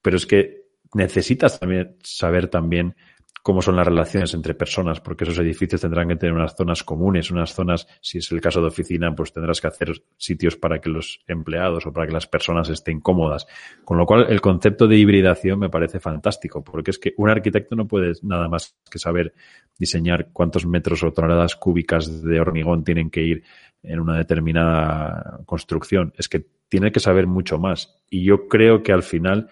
[0.02, 2.96] Pero es que necesitas también saber también
[3.42, 7.30] cómo son las relaciones entre personas, porque esos edificios tendrán que tener unas zonas comunes,
[7.30, 10.90] unas zonas, si es el caso de oficina, pues tendrás que hacer sitios para que
[10.90, 13.46] los empleados o para que las personas estén cómodas.
[13.84, 17.76] Con lo cual, el concepto de hibridación me parece fantástico, porque es que un arquitecto
[17.76, 19.34] no puede nada más que saber
[19.78, 23.44] diseñar cuántos metros o toneladas cúbicas de hormigón tienen que ir
[23.84, 26.14] en una determinada construcción.
[26.18, 27.96] Es que tiene que saber mucho más.
[28.10, 29.50] Y yo creo que al final,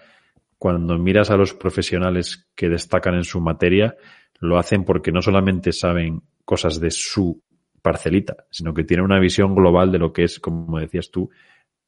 [0.63, 3.97] cuando miras a los profesionales que destacan en su materia,
[4.39, 7.43] lo hacen porque no solamente saben cosas de su
[7.81, 11.29] parcelita, sino que tienen una visión global de lo que es, como decías tú,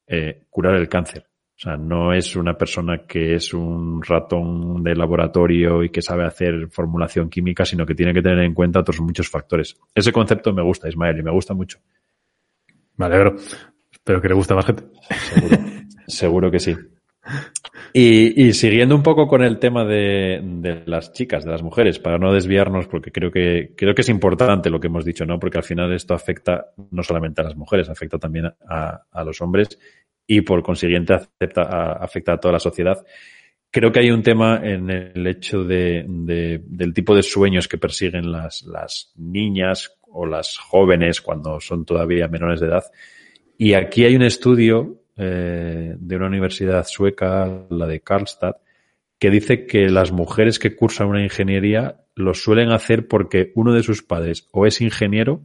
[0.07, 1.25] eh, curar el cáncer.
[1.55, 6.25] O sea, no es una persona que es un ratón de laboratorio y que sabe
[6.25, 9.79] hacer formulación química, sino que tiene que tener en cuenta otros muchos factores.
[9.95, 11.79] Ese concepto me gusta, Ismael, y me gusta mucho.
[12.97, 13.37] Me alegro.
[13.89, 14.83] Espero que le guste más gente.
[15.09, 15.57] Seguro,
[16.07, 16.75] seguro que sí.
[17.93, 21.97] Y, y, siguiendo un poco con el tema de, de, las chicas, de las mujeres,
[21.97, 25.39] para no desviarnos, porque creo que, creo que es importante lo que hemos dicho, ¿no?
[25.39, 29.41] Porque al final esto afecta no solamente a las mujeres, afecta también a, a los
[29.41, 29.79] hombres
[30.27, 33.05] y por consiguiente afecta a, afecta a toda la sociedad.
[33.71, 37.77] Creo que hay un tema en el hecho de, de, del tipo de sueños que
[37.77, 42.83] persiguen las, las niñas o las jóvenes cuando son todavía menores de edad.
[43.57, 48.57] Y aquí hay un estudio eh, de una universidad sueca, la de Karlstad,
[49.19, 53.83] que dice que las mujeres que cursan una ingeniería lo suelen hacer porque uno de
[53.83, 55.41] sus padres o es ingeniero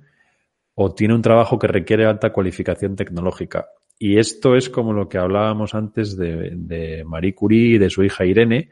[0.75, 3.69] o tiene un trabajo que requiere alta cualificación tecnológica.
[3.99, 8.25] Y esto es como lo que hablábamos antes de, de Marie Curie, de su hija
[8.25, 8.71] Irene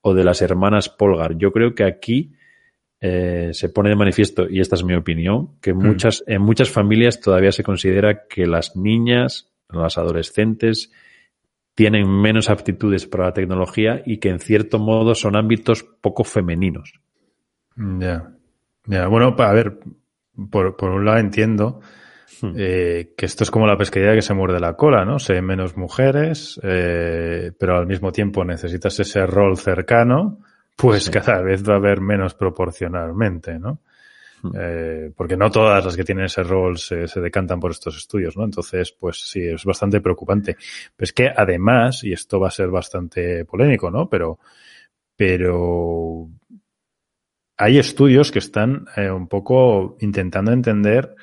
[0.00, 1.38] o de las hermanas Polgar.
[1.38, 2.32] Yo creo que aquí
[3.00, 6.32] eh, se pone de manifiesto, y esta es mi opinión, que muchas, mm.
[6.32, 10.90] en muchas familias todavía se considera que las niñas las adolescentes
[11.74, 16.94] tienen menos aptitudes para la tecnología y que en cierto modo son ámbitos poco femeninos.
[17.76, 18.30] Ya.
[18.86, 19.78] Ya, bueno, a ver,
[20.50, 21.80] por, por un lado entiendo
[22.42, 22.52] hmm.
[22.56, 25.18] eh, que esto es como la pesquería que se muerde la cola, ¿no?
[25.18, 30.40] Se menos mujeres, eh, pero al mismo tiempo necesitas ese rol cercano,
[30.76, 31.10] pues sí.
[31.10, 33.80] cada vez va a haber menos proporcionalmente, ¿no?
[34.52, 38.36] Eh, porque no todas las que tienen ese rol se, se, decantan por estos estudios,
[38.36, 38.44] ¿no?
[38.44, 40.56] Entonces, pues sí, es bastante preocupante.
[40.96, 44.08] Pero es que además, y esto va a ser bastante polémico, ¿no?
[44.08, 44.38] Pero,
[45.16, 46.28] pero
[47.56, 51.14] hay estudios que están eh, un poco intentando entender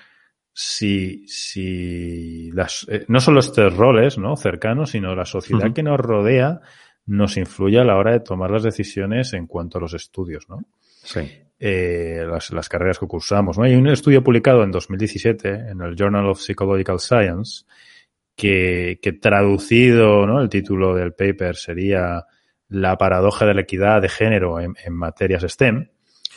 [0.54, 4.36] si, si las, eh, no solo estos roles, ¿no?
[4.36, 5.74] Cercanos, sino la sociedad uh -huh.
[5.74, 6.62] que nos rodea
[7.06, 10.64] nos influye a la hora de tomar las decisiones en cuanto a los estudios, ¿no?
[11.04, 11.22] Sí
[11.64, 13.56] eh, las, las, carreras que cursamos.
[13.56, 13.64] ¿no?
[13.64, 17.66] Hay un estudio publicado en 2017 en el Journal of Psychological Science
[18.36, 20.42] que, que traducido, ¿no?
[20.42, 22.26] el título del paper sería
[22.68, 25.88] La paradoja de la equidad de género en, en materias STEM.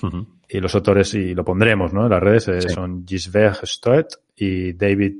[0.02, 0.26] Uh -huh.
[0.46, 2.04] Y los autores, y lo pondremos ¿no?
[2.04, 2.68] en las redes, eh, sí.
[2.68, 5.14] son Gisbert Stoet y David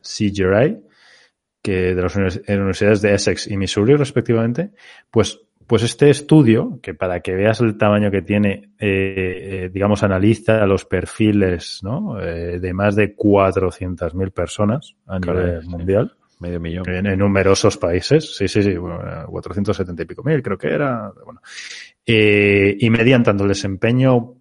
[0.00, 0.32] C.
[0.34, 0.80] Geray,
[1.62, 4.72] que de las universidades de Essex y Missouri, respectivamente,
[5.12, 10.02] pues pues este estudio, que para que veas el tamaño que tiene, eh, eh, digamos,
[10.02, 12.20] analiza los perfiles ¿no?
[12.20, 15.68] Eh, de más de 400.000 personas a claro, nivel sí.
[15.68, 16.16] mundial.
[16.40, 16.88] Medio millón.
[16.88, 18.36] En, en, numerosos países.
[18.36, 18.76] Sí, sí, sí.
[18.76, 18.98] Bueno,
[19.28, 21.10] 470 y pico mil, creo que era.
[21.24, 21.40] Bueno.
[22.04, 24.34] Eh, y medían tanto el desempeño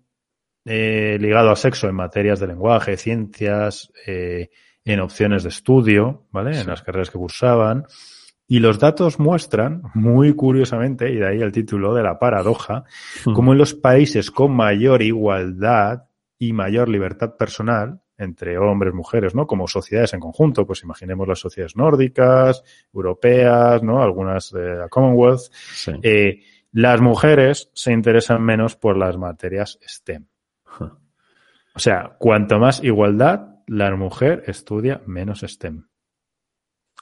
[0.66, 6.54] ligado al sexo en materias de lenguaje, ciencias, en opciones de estudio, ¿vale?
[6.54, 6.62] Sí.
[6.62, 7.86] En las carreras que cursaban
[8.48, 12.84] y los datos muestran, muy curiosamente, y de ahí el título de la paradoja,
[13.26, 13.34] mm.
[13.34, 16.06] como en los países con mayor igualdad
[16.38, 19.48] y mayor libertad personal, entre hombres, mujeres, ¿no?
[19.48, 24.02] Como sociedades en conjunto, pues imaginemos las sociedades nórdicas, europeas, ¿no?
[24.02, 25.52] Algunas de la Commonwealth.
[25.52, 25.92] Sí.
[26.04, 30.26] Eh, las mujeres se interesan menos por las materias STEM.
[31.76, 35.86] O sea, cuanto más igualdad, la mujer estudia menos STEM.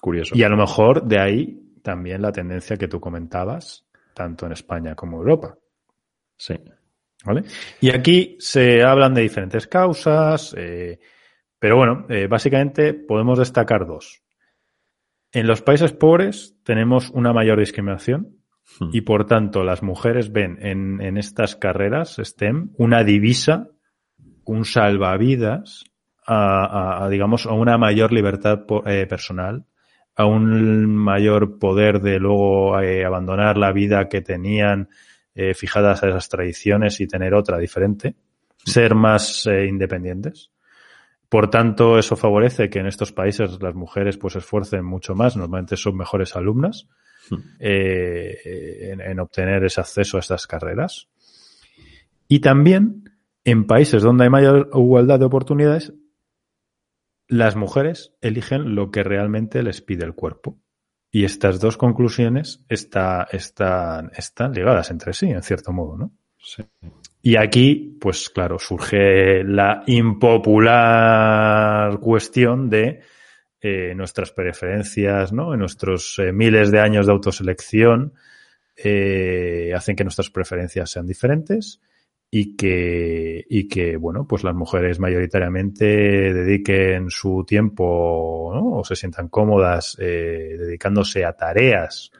[0.02, 0.36] Curioso.
[0.36, 3.86] Y a lo mejor de ahí también la tendencia que tú comentabas,
[4.16, 5.58] tanto en España como en Europa.
[6.36, 6.56] Sí.
[7.24, 7.44] ¿Vale?
[7.80, 11.00] Y aquí se hablan de diferentes causas, eh,
[11.60, 14.24] pero bueno, eh, básicamente podemos destacar dos.
[15.32, 18.38] En los países pobres tenemos una mayor discriminación
[18.80, 18.90] hmm.
[18.92, 23.68] y por tanto las mujeres ven en, en estas carreras STEM una divisa,
[24.46, 25.86] un salvavidas
[26.26, 29.66] a, a, digamos, a una mayor libertad eh, personal,
[30.16, 34.90] a un mayor poder de luego eh, abandonar la vida que tenían
[35.34, 38.16] eh, fijadas a esas tradiciones y tener otra diferente,
[38.66, 40.52] ser más eh, independientes.
[41.30, 45.78] Por tanto, eso favorece que en estos países las mujeres pues esfuercen mucho más, normalmente
[45.78, 46.90] son mejores alumnas
[47.60, 51.08] en, en, obtener ese acceso a estas carreras.
[52.28, 53.10] Y también
[53.46, 55.94] en países donde hay mayor igualdad de oportunidades,
[57.32, 60.60] las mujeres eligen lo que realmente les pide el cuerpo.
[61.10, 66.12] Y estas dos conclusiones está, están, están ligadas entre sí, en cierto modo, ¿no?
[66.38, 66.64] Sí.
[67.22, 70.42] Y aquí, pues claro, surge la impopular
[72.00, 73.00] cuestión de
[73.62, 75.54] eh, nuestras preferencias, ¿no?
[75.54, 78.14] En nuestros eh, miles de años de autoselección
[78.76, 81.80] eh, hacen que nuestras preferencias sean diferentes
[82.34, 85.86] y que, y que, bueno, pues las mujeres mayoritariamente
[86.34, 88.78] dediquen su tiempo ¿no?
[88.78, 92.12] o se sientan cómodas eh, dedicándose a tareas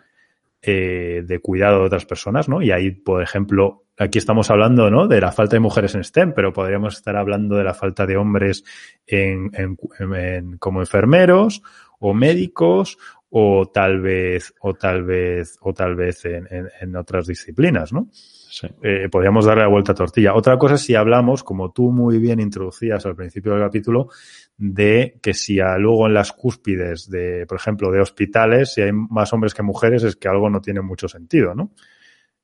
[0.62, 2.62] eh, de cuidado de otras personas, ¿no?
[2.62, 5.08] Y ahí, por ejemplo, aquí estamos hablando, ¿no?
[5.08, 8.18] De la falta de mujeres en STEM, pero podríamos estar hablando de la falta de
[8.18, 8.66] hombres
[9.08, 9.78] en, en,
[10.14, 11.64] en como enfermeros
[12.00, 12.98] o médicos
[13.30, 18.10] o tal vez, o tal vez, o tal vez en, otras disciplinas, ¿no?
[18.52, 18.68] Sí.
[18.82, 20.36] Eh, podríamos darle la vuelta a tortilla.
[20.36, 24.10] Otra cosa es si hablamos, como tú muy bien introducías al principio del capítulo,
[24.58, 28.92] de que si a, luego en las cúspides de, por ejemplo, de hospitales, si hay
[28.92, 31.72] más hombres que mujeres, es que algo no tiene mucho sentido, ¿no?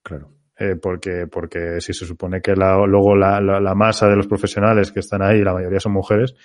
[0.01, 0.31] Claro.
[0.57, 4.27] Eh, porque, porque si se supone que la, luego la, la, la, masa de los
[4.27, 6.35] profesionales que están ahí, la mayoría son mujeres,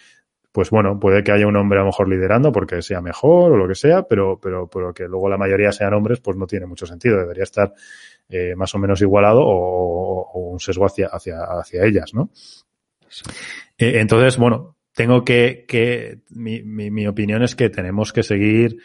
[0.53, 3.57] pues bueno, puede que haya un hombre a lo mejor liderando porque sea mejor o
[3.57, 6.67] lo que sea, pero, pero, pero que luego la mayoría sean hombres, pues no tiene
[6.67, 7.19] mucho sentido.
[7.19, 7.73] Debería estar
[8.29, 12.31] eh, más o menos igualado o, o, un sesgo hacia, hacia, hacia ellas, ¿no?
[13.09, 13.25] Sí.
[13.79, 18.77] Eh, entonces, bueno, tengo que, que mi, mi, mi, opinión es que tenemos que seguir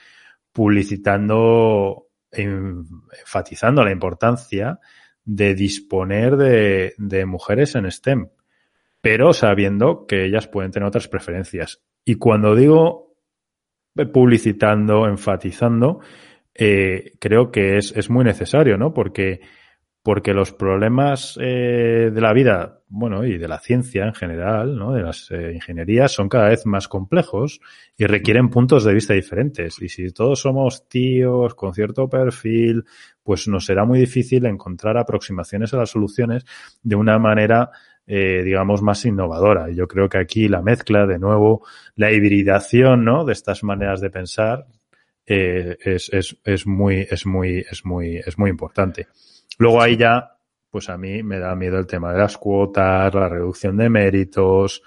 [0.54, 4.80] publicitando, enfatizando la importancia
[5.26, 8.30] de disponer de, de mujeres en STEM
[9.08, 11.82] pero sabiendo que ellas pueden tener otras preferencias.
[12.04, 13.16] Y cuando digo
[14.12, 16.02] publicitando, enfatizando,
[16.54, 18.94] eh, creo que es, es, muy necesario, ¿no?
[18.94, 19.40] Porque,
[20.04, 24.92] porque los problemas eh, de la vida, bueno, y de la ciencia en general, ¿no?
[24.92, 27.62] De las eh, ingenierías son cada vez más complejos
[27.96, 29.82] y requieren puntos de vista diferentes.
[29.82, 32.84] Y si todos somos tíos con cierto perfil,
[33.24, 36.46] pues nos será muy difícil encontrar aproximaciones a las soluciones
[36.84, 37.72] de una manera
[38.08, 39.70] eh, digamos, más innovadora.
[39.70, 41.66] Yo creo que aquí la mezcla, de nuevo,
[41.96, 43.26] la hibridación, ¿no?
[43.26, 44.66] De estas maneras de pensar
[45.26, 49.08] eh, es, es, es, muy, es muy, es muy, es muy importante.
[49.58, 50.38] Luego ahí ya,
[50.72, 54.82] pues a mí me da miedo el tema de las cuotas, la reducción de méritos.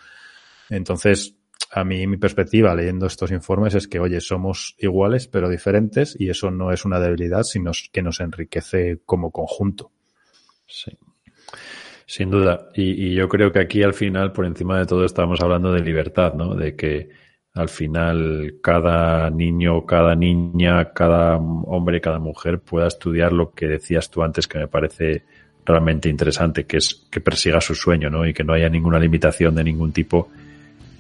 [0.71, 1.37] Entonces,
[1.73, 6.31] a mí mi perspectiva leyendo estos informes es que, oye, somos iguales pero diferentes y
[6.31, 9.93] eso no es una debilidad, sino que nos enriquece como conjunto.
[10.67, 10.97] Sí.
[12.11, 12.67] Sin duda.
[12.75, 16.35] Y, yo creo que aquí al final, por encima de todo, estamos hablando de libertad,
[16.35, 16.57] ¿no?
[16.57, 17.09] De que
[17.55, 24.11] al final cada niño, cada niña, cada hombre, cada mujer pueda estudiar lo que decías
[24.11, 25.23] tú antes, que me parece
[25.65, 28.27] realmente interesante, que es que persiga su sueño, ¿no?
[28.27, 30.31] Y que no haya ninguna limitación de ningún tipo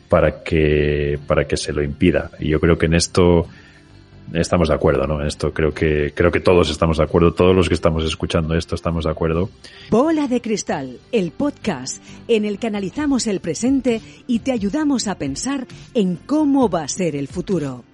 [0.08, 2.30] para que, para que se lo impida.
[2.38, 3.48] Y yo creo que en esto
[4.32, 5.24] estamos de acuerdo, ¿no?
[5.24, 8.74] Esto creo que creo que todos estamos de acuerdo, todos los que estamos escuchando esto
[8.74, 9.50] estamos de acuerdo.
[9.90, 15.16] Bola de cristal, el podcast en el que analizamos el presente y te ayudamos a
[15.16, 17.84] pensar en cómo va a ser el futuro.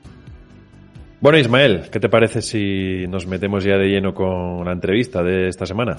[1.20, 5.48] Bueno, Ismael, ¿qué te parece si nos metemos ya de lleno con la entrevista de
[5.48, 5.96] esta semana?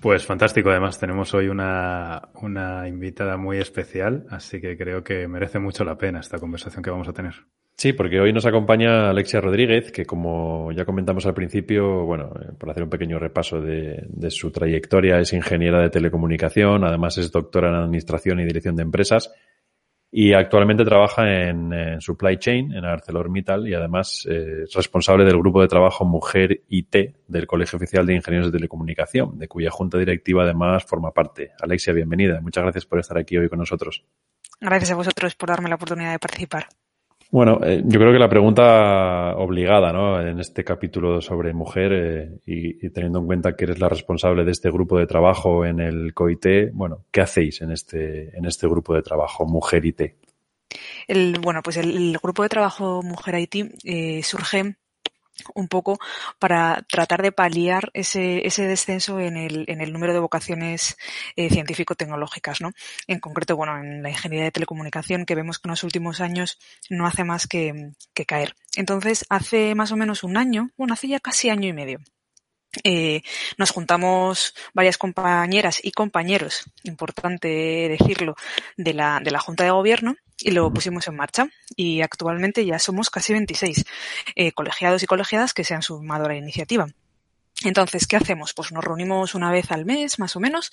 [0.00, 5.58] Pues fantástico, además tenemos hoy una, una invitada muy especial, así que creo que merece
[5.58, 7.34] mucho la pena esta conversación que vamos a tener.
[7.78, 12.50] Sí, porque hoy nos acompaña Alexia Rodríguez, que como ya comentamos al principio, bueno, eh,
[12.58, 17.68] por hacer un pequeño repaso de, su trayectoria, es ingeniera de telecomunicación, además es doctora
[17.68, 19.32] en administración y dirección de empresas
[20.10, 25.38] y actualmente trabaja en, en supply chain en ArcelorMittal y además eh, es responsable del
[25.38, 26.96] grupo de trabajo Mujer IT
[27.28, 31.52] del Colegio Oficial de Ingenieros de Telecomunicación, de cuya junta directiva además forma parte.
[31.60, 32.40] Alexia, bienvenida.
[32.40, 34.04] Muchas gracias por estar aquí hoy con nosotros.
[34.60, 36.66] Gracias a vosotros por darme la oportunidad de participar.
[37.30, 40.18] Bueno, eh, yo creo que la pregunta obligada, ¿no?
[40.18, 44.52] En este capítulo sobre mujer eh, y, teniendo en cuenta que eres la responsable de
[44.52, 48.94] este grupo de trabajo en el COIT, bueno, ¿qué hacéis en este en este grupo
[48.94, 50.00] de trabajo Mujer IT?
[51.06, 54.76] El, bueno, pues el, grupo de trabajo Mujer IT eh, surge
[55.54, 55.98] un poco
[56.38, 60.96] para tratar de paliar ese, ese descenso en el, en el número de vocaciones
[61.36, 62.72] eh, científico-tecnológicas, ¿no?
[63.06, 66.58] En concreto, bueno, en la ingeniería de telecomunicación, que vemos que en los últimos años
[66.90, 68.54] no hace más que, que caer.
[68.76, 72.00] Entonces, hace más o menos un año, bueno, hace ya casi año y medio,
[72.84, 73.22] eh,
[73.56, 78.36] nos juntamos varias compañeras y compañeros, importante decirlo,
[78.76, 81.48] de la, Junta de Gobierno y lo pusimos en marcha.
[81.76, 83.84] Y actualmente ya somos casi 26
[84.36, 86.86] eh, colegiados y colegiadas que se han sumado a la iniciativa.
[87.64, 88.54] Entonces, ¿qué hacemos?
[88.54, 90.70] Pues nos reunimos una vez al mes, más o menos,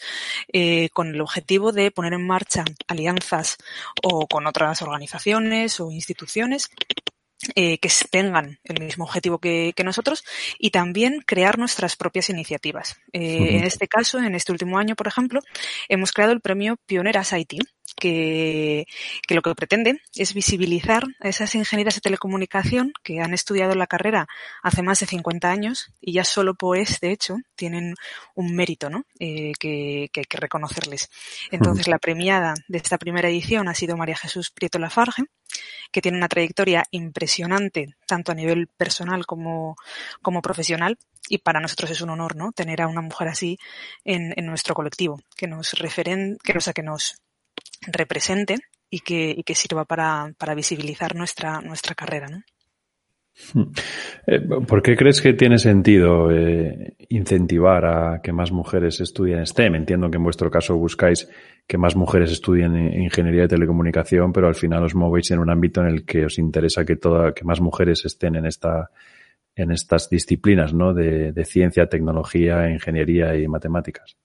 [0.53, 3.57] eh, con el objetivo de poner en marcha alianzas
[4.03, 6.69] o con otras organizaciones o instituciones
[7.53, 10.23] eh, que tengan el mismo objetivo que, nosotros
[10.57, 12.97] y también crear nuestras propias iniciativas.
[13.13, 15.41] Eh, en este caso, en este último año, por ejemplo,
[15.89, 17.61] hemos creado el premio Pioneras IT,
[17.95, 18.85] que,
[19.29, 24.27] lo que pretende es visibilizar a esas ingenieras de telecomunicación que han estudiado la carrera
[24.63, 27.95] hace más de 50 años y ya solo por este hecho tienen
[28.35, 29.05] un mérito ¿no?
[29.19, 31.09] Eh, que, hay que reconocerles.
[31.51, 35.23] Entonces, la premiada de esta primera edición ha sido María Jesús Prieto Lafarge,
[35.91, 39.75] que tiene una trayectoria impresionante, tanto a nivel personal como,
[40.21, 42.51] como profesional, y para nosotros es un honor, ¿no?
[42.51, 43.57] Tener a una mujer así
[44.03, 47.15] en, en nuestro colectivo, que nos referen, que, o sea, que nos
[47.87, 48.57] represente
[48.89, 52.43] y que, que sirva para, para visibilizar nuestra, nuestra carrera, ¿no?
[54.27, 59.75] Eh, ¿Por qué crees que tiene sentido eh, incentivar a que más mujeres estudien STEM?
[59.75, 61.29] Entiendo que en vuestro caso buscáis
[61.67, 65.81] que más mujeres estudien ingeniería de telecomunicación, pero al final os movéis en un ámbito
[65.81, 68.89] en el que os interesa que toda, que más mujeres estén en esta,
[69.55, 70.93] en estas disciplinas, ¿no?
[70.93, 74.15] De ciencia, tecnología, ingeniería y matemáticas.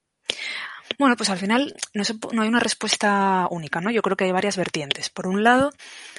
[0.99, 3.91] Bueno, pues al final no, hay una respuesta única, ¿no?
[3.91, 5.09] Yo creo que hay varias vertientes.
[5.11, 5.71] Por un lado,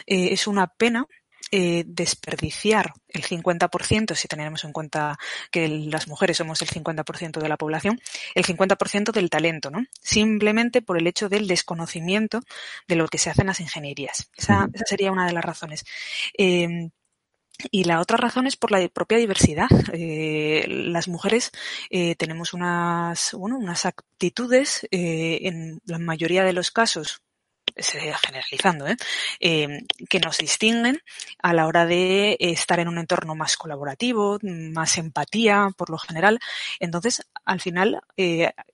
[0.08, 1.06] eh, es una pena
[1.54, 5.18] eh, desperdiciar el 50%, si tenemos en cuenta
[5.52, 8.00] que las mujeres somos el 50% de la población,
[8.36, 9.84] el 50% del talento, ¿no?
[10.02, 12.40] Simplemente por el hecho del desconocimiento
[12.88, 14.30] de lo que se hace en las ingenierías.
[14.38, 15.84] Esa, sería una de las razones.
[16.38, 16.90] Eh,
[17.70, 19.70] y la otra razón es por la propia diversidad.
[19.94, 21.52] Eh, las mujeres
[21.90, 27.22] eh, tenemos unas, bueno, unas actitudes, eh, en la mayoría de los casos,
[27.74, 28.86] generalizando,
[29.40, 31.00] que nos distinguen
[31.42, 36.40] a la hora de estar en un entorno más colaborativo, más empatía, por lo general.
[36.82, 38.02] Entonces, al final,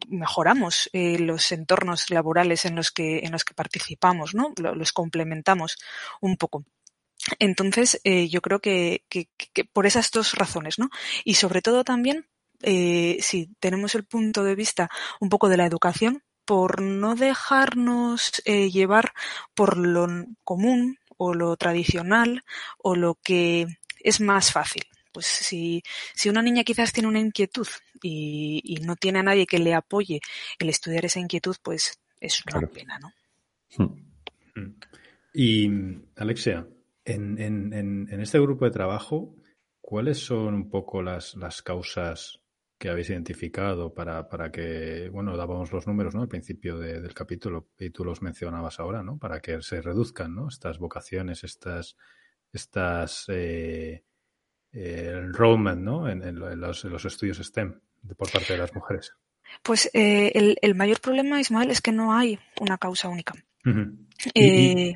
[0.07, 4.51] mejoramos los entornos laborales en los que, en los que participamos, ¿no?
[4.57, 5.77] Los complementamos
[6.19, 6.65] un poco.
[7.39, 10.89] Entonces, eh, yo creo que, que, que, por esas dos razones, ¿no?
[11.23, 12.25] Y sobre todo también,
[12.61, 18.31] eh, si tenemos el punto de vista un poco de la educación, por no dejarnos
[18.45, 19.13] eh, llevar
[19.53, 20.07] por lo
[20.43, 22.43] común o lo tradicional
[22.77, 23.67] o lo que
[23.99, 24.83] es más fácil.
[25.11, 27.67] Pues si, si una niña quizás tiene una inquietud
[28.01, 30.21] y, y no tiene a nadie que le apoye
[30.59, 33.11] el estudiar esa inquietud, pues es una pena, ¿no?
[33.77, 34.07] Hmm.
[35.33, 35.69] Y
[36.15, 36.65] Alexia,
[37.07, 39.35] en, en, en, este grupo de trabajo,
[39.79, 42.41] ¿cuáles son un poco las, las causas
[42.77, 46.21] que habéis identificado para, para que, bueno, dábamos los números, ¿no?
[46.21, 49.17] Al principio del capítulo y tú los mencionabas ahora, ¿no?
[49.17, 50.49] Para que se reduzcan, ¿no?
[50.49, 51.95] Estas vocaciones, estas,
[52.51, 54.03] estas, eh,
[54.73, 56.09] eh enrollment, ¿no?
[56.09, 57.79] En, los, los, estudios STEM
[58.17, 59.13] por parte de las mujeres.
[59.63, 63.33] Pues eh, el, el, mayor problema, Ismael, es que no hay una causa única.
[64.33, 64.93] y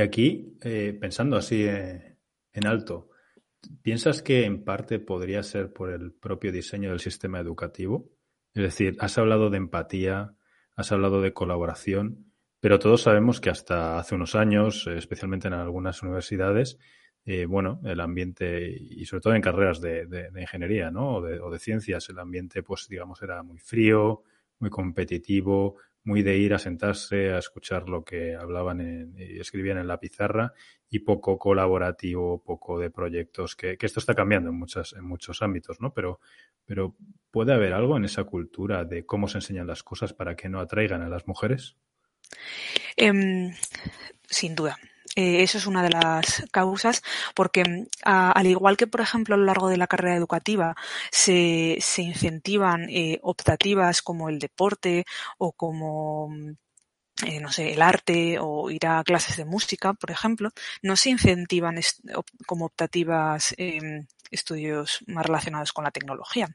[0.00, 2.16] aquí, eh, pensando así eh,
[2.52, 3.10] en alto,
[3.82, 8.10] ¿piensas que en parte podría ser por el propio diseño del sistema educativo?
[8.54, 10.34] Es decir, has hablado de empatía,
[10.76, 15.54] has hablado de colaboración, pero todos sabemos que hasta hace unos años, eh, especialmente en
[15.54, 16.78] algunas universidades,
[17.46, 21.18] bueno, el ambiente, y sobre todo en carreras de, de, ingeniería, ¿no?
[21.18, 24.24] O de, o de, ciencias, el ambiente, pues, digamos, era muy frío,
[24.58, 29.86] muy competitivo, muy de ir a sentarse a escuchar lo que hablaban y escribían en
[29.86, 30.52] la pizarra
[30.88, 35.80] y poco colaborativo, poco de proyectos, que, esto está cambiando en, muchas, en muchos ámbitos,
[35.80, 35.94] ¿no?
[35.94, 36.20] Pero,
[36.64, 36.96] pero
[37.30, 40.60] ¿puede haber algo en esa cultura de cómo se enseñan las cosas para que no
[40.60, 41.76] atraigan a las mujeres?
[42.96, 43.52] Em,
[44.28, 44.76] sin duda.
[45.14, 47.02] Eh, eso es una de las causas,
[47.34, 50.74] porque al igual que, por ejemplo, a lo largo de la carrera educativa
[51.10, 55.04] se, se incentivan eh, optativas como el deporte
[55.38, 56.52] o como mm,
[57.26, 60.50] eh, no sé, el arte o ir a clases de música, por ejemplo,
[60.82, 61.78] no se incentivan
[62.46, 66.48] como optativas em, estudios más relacionados con la tecnología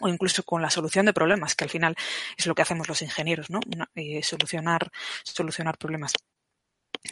[0.00, 1.96] o incluso con la solución de problemas, que al final
[2.36, 3.60] es lo que hacemos los ingenieros, ¿no?
[4.22, 4.90] Solucionar,
[5.24, 6.12] solucionar problemas.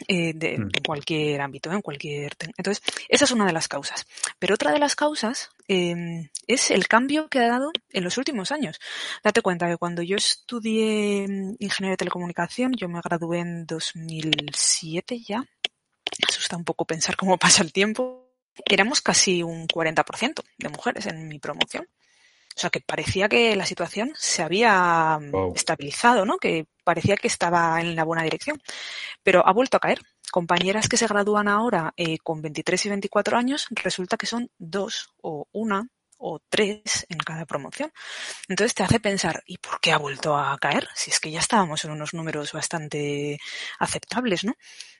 [0.07, 0.61] Eh, de, mm.
[0.61, 2.33] en cualquier ámbito, en cualquier.
[2.57, 4.05] Entonces, esa es una de las causas.
[4.37, 8.51] Pero otra de las causas em, es el cambio que ha dado en los últimos
[8.51, 8.79] años.
[9.23, 15.19] Date cuenta que cuando yo estudié mm, ingeniería de telecomunicación, yo me gradué en 2007
[15.19, 15.43] ya.
[16.27, 18.29] Asusta un poco pensar cómo pasa el tiempo.
[18.65, 21.87] Éramos casi un 40% de mujeres en mi promoción.
[22.55, 26.37] O sea, que parecía que la situación se había mm, estabilizado, ¿no?
[26.37, 28.61] Que parecía que estaba en la buena dirección.
[29.21, 29.99] Pero ha vuelto a caer.
[30.31, 35.09] Compañeras que se gradúan ahora eh, con 23 y 24 años, resulta que son dos
[35.21, 37.91] o una o tres en cada promoción.
[38.47, 40.87] Entonces te hace pensar, ¿y por qué ha vuelto a caer?
[40.95, 43.37] Si es que ya estábamos en unos números bastante
[43.79, 44.53] aceptables, ¿no?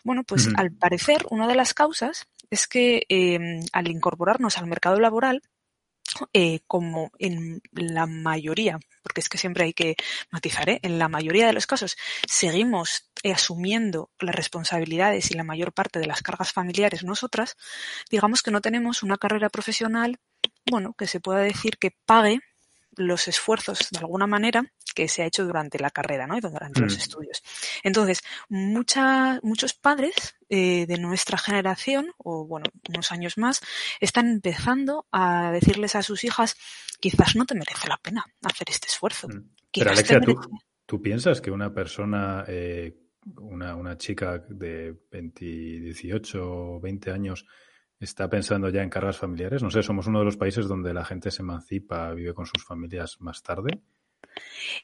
[0.04, 5.00] Bueno, pues al parecer una de las causas es que em, al incorporarnos al mercado
[5.00, 5.42] laboral,
[6.34, 9.96] eh, como en la mayoría, porque es que siempre hay que
[10.32, 10.80] matizar, ¿eh?
[10.84, 11.98] en la mayoría de los casos
[12.28, 17.56] seguimos eh, asumiendo las responsabilidades y la mayor parte de las cargas familiares nosotras,
[18.10, 20.20] digamos que no tenemos una carrera profesional,
[20.70, 22.40] bueno, que se pueda decir que pague
[22.96, 26.36] los esfuerzos de alguna manera que se ha hecho durante la carrera, ¿no?
[26.36, 27.00] Y durante los mm.
[27.00, 27.44] estudios.
[27.84, 33.62] Entonces, muchos padres eh, de nuestra generación, o bueno, unos años más,
[34.00, 36.56] están empezando a decirles a sus hijas,
[37.00, 39.28] quizás no te merece la pena hacer este esfuerzo.
[39.28, 39.52] Mm.
[39.72, 40.20] Pero Alexia,
[40.88, 42.98] ¿tú, piensas que una persona, eh,
[43.40, 47.46] una, una chica de 20, 18 o 20 años,
[48.00, 49.62] está pensando ya en cargas familiares?
[49.62, 52.66] No sé, somos uno de los países donde la gente se emancipa, vive con sus
[52.66, 53.84] familias más tarde.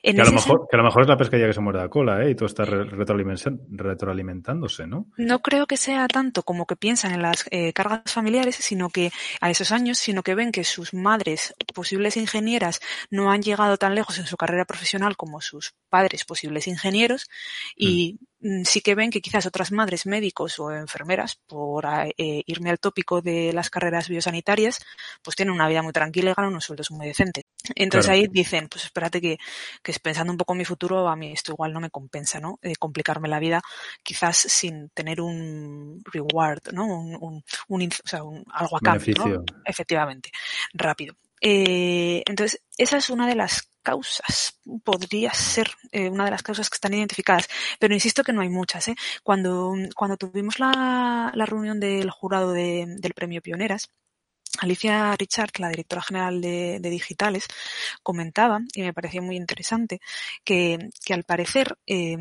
[0.01, 1.89] Que a, lo mejor, que a, lo mejor, es la pescadilla que se muerde la
[1.89, 2.31] cola, ¿eh?
[2.31, 5.07] Y todo está retroalimentándose, ¿no?
[5.17, 9.11] No creo que sea tanto como que piensan en las eh, cargas familiares, sino que
[9.39, 12.81] a esos años, sino que ven que sus madres, posibles ingenieras,
[13.11, 17.29] no han llegado tan lejos en su carrera profesional como sus padres, posibles ingenieros,
[17.75, 18.25] y mm.
[18.43, 22.79] Mm, sí que ven que quizás otras madres médicos o enfermeras, por eh, irme al
[22.79, 24.79] tópico de las carreras biosanitarias,
[25.21, 27.45] pues tienen una vida muy tranquila y ganan unos sueldos muy decentes.
[27.73, 29.37] Entonces ahí dicen, pues espérate que,
[29.81, 32.59] que pensando un poco en mi futuro, a mí esto igual no me compensa, ¿no?
[32.61, 33.61] Eh, complicarme la vida,
[34.03, 36.85] quizás sin tener un reward, ¿no?
[36.85, 39.43] Un, un, o sea, un, algo a cambio, ¿no?
[39.65, 40.31] Efectivamente,
[40.73, 41.15] rápido.
[41.45, 46.69] Eh, entonces, esa es una de las causas, podría ser eh, una de las causas
[46.69, 48.87] que están identificadas, pero insisto que no hay muchas.
[48.87, 48.95] ¿eh?
[49.23, 53.89] Cuando, cuando tuvimos la, la reunión del jurado de, del premio Pioneras,
[54.59, 57.47] Alicia Richard, la directora general de, Digitales,
[58.03, 59.99] comentaba, y me parecía muy interesante,
[60.43, 62.15] que, que al parecer, eh,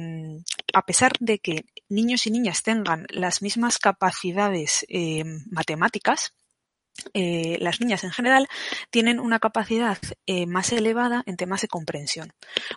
[0.72, 6.34] a pesar de que niños y niñas tengan las mismas capacidades eh, matemáticas,
[7.14, 8.49] eh, las niñas en general
[8.90, 12.32] tienen una capacidad eh, más elevada en temas de comprensión.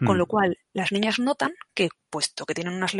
[0.05, 0.27] Con lo mm.
[0.27, 2.95] cual, las niñas notan que, puesto que tienen unas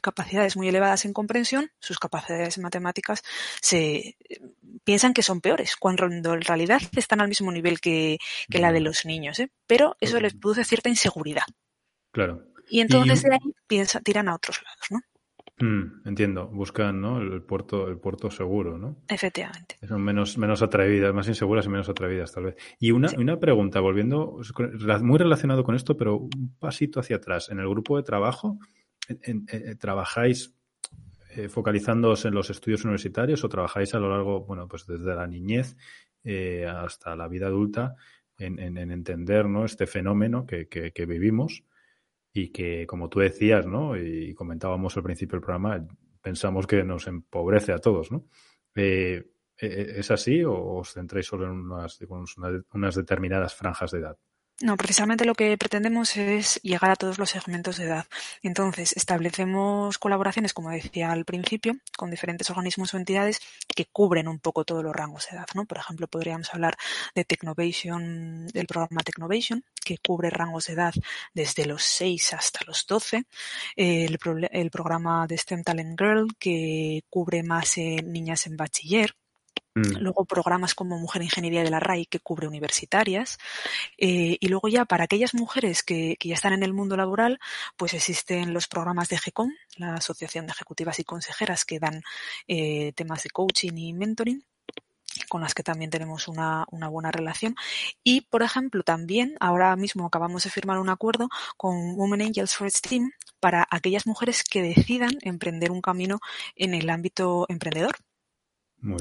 [0.00, 3.22] capacidades muy elevadas en comprensión, sus capacidades matemáticas
[3.60, 4.16] se
[4.84, 8.18] piensan que son peores, cuando en realidad están al mismo nivel que,
[8.48, 8.84] la de mm.
[8.84, 9.38] los niños.
[9.40, 9.50] ¿eh?
[9.66, 11.44] Pero eso les produce cierta inseguridad.
[12.12, 12.44] Claro.
[12.68, 15.00] Y entonces de ahí piensa, tiran a otros lados, ¿no?
[15.60, 17.20] Mm, entiendo, buscan ¿no?
[17.20, 18.96] el puerto, el puerto seguro, ¿no?
[19.08, 19.76] Efectivamente.
[19.86, 22.56] Son menos, menos atrevidas, más inseguras y menos atrevidas, tal vez.
[22.78, 24.40] Y una, una pregunta, volviendo,
[25.02, 27.50] muy relacionado con esto, pero un pasito hacia atrás.
[27.50, 28.58] En el grupo de trabajo,
[29.08, 29.46] en,
[29.78, 30.54] ¿trabajáis
[31.36, 35.26] eh, focalizándoos en los estudios universitarios o trabajáis a lo largo, bueno, pues desde la
[35.26, 35.76] niñez
[36.24, 37.96] eh, hasta la vida adulta
[38.38, 39.66] en, entender ¿no?
[39.66, 41.64] este fenómeno que, que, que vivimos?
[42.32, 43.96] Y que, como tú decías, ¿no?
[43.96, 45.86] Y comentábamos al principio del programa,
[46.20, 48.26] pensamos que nos empobrece a todos, ¿no?
[48.74, 49.24] Eh,
[49.60, 51.70] eh, ¿Es así o os centráis solo en
[52.72, 54.18] unas determinadas franjas de edad?
[54.62, 58.06] No, precisamente lo que pretendemos es llegar a todos los segmentos de edad.
[58.42, 63.40] Entonces, establecemos colaboraciones, como decía al principio, con diferentes organismos o entidades
[63.74, 65.64] que cubren un poco todos los rangos de edad, ¿no?
[65.64, 66.76] Por ejemplo, podríamos hablar
[67.14, 70.92] de Technovation, del programa Technovation, que cubre rangos de edad
[71.32, 73.24] desde los 6 hasta los 12.
[73.76, 74.18] El,
[74.70, 79.14] programa de STEM Talent Girl, que cubre más niñas en bachiller.
[79.74, 83.38] Luego programas como Mujer Ingeniería de la RAI que cubre universitarias.
[83.98, 87.38] Eh, y luego ya para aquellas mujeres que, ya están en el mundo laboral,
[87.76, 92.02] pues existen los programas de GECOM, la Asociación de Ejecutivas y Consejeras que dan
[92.48, 94.44] eh, temas de coaching y mentoring
[95.28, 97.54] con las que también tenemos una, una, buena relación.
[98.02, 102.70] Y, por ejemplo, también ahora mismo acabamos de firmar un acuerdo con Women Angels for
[102.70, 106.20] Team para aquellas mujeres que decidan emprender un camino
[106.56, 107.96] en el ámbito emprendedor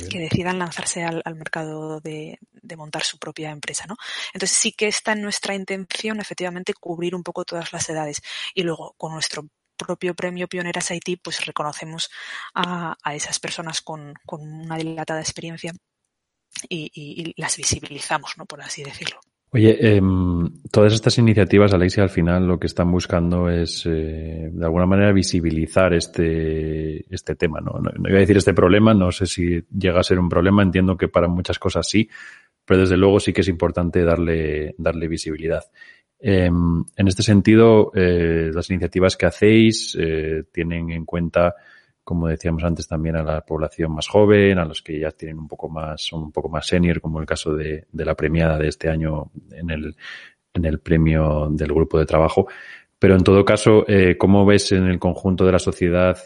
[0.10, 2.40] que decidan lanzarse al, mercado de,
[2.78, 3.96] montar su propia empresa, ¿no?
[4.34, 8.22] Entonces sí que está en nuestra intención efectivamente cubrir un poco todas las edades
[8.54, 12.10] y luego con nuestro propio premio Pioneras IT pues reconocemos
[12.54, 15.74] a, esas personas con, una dilatada experiencia
[16.68, 18.46] y, y, las visibilizamos, ¿no?
[18.46, 19.20] Por así decirlo.
[19.52, 20.02] Oye, eh,
[20.72, 25.12] todas estas iniciativas, Alexia, al final lo que están buscando es, eh, de alguna manera,
[25.12, 27.80] visibilizar este, este tema, ¿no?
[27.80, 28.10] ¿no?
[28.10, 31.08] iba a decir este problema, no sé si llega a ser un problema, entiendo que
[31.08, 32.08] para muchas cosas sí,
[32.64, 35.64] pero desde luego sí que es importante darle, darle visibilidad.
[36.20, 41.56] Eh, en este sentido, eh, las iniciativas que hacéis eh, tienen en cuenta
[42.10, 45.48] como decíamos antes, también a la población más joven, a los que ya tienen un
[45.48, 48.68] poco más, son un poco más senior, como el caso de, de la premiada de
[48.68, 49.96] este año en el,
[50.52, 52.48] en el premio del grupo de trabajo.
[52.98, 56.18] Pero en todo caso, eh, ¿cómo ves en el conjunto de la sociedad,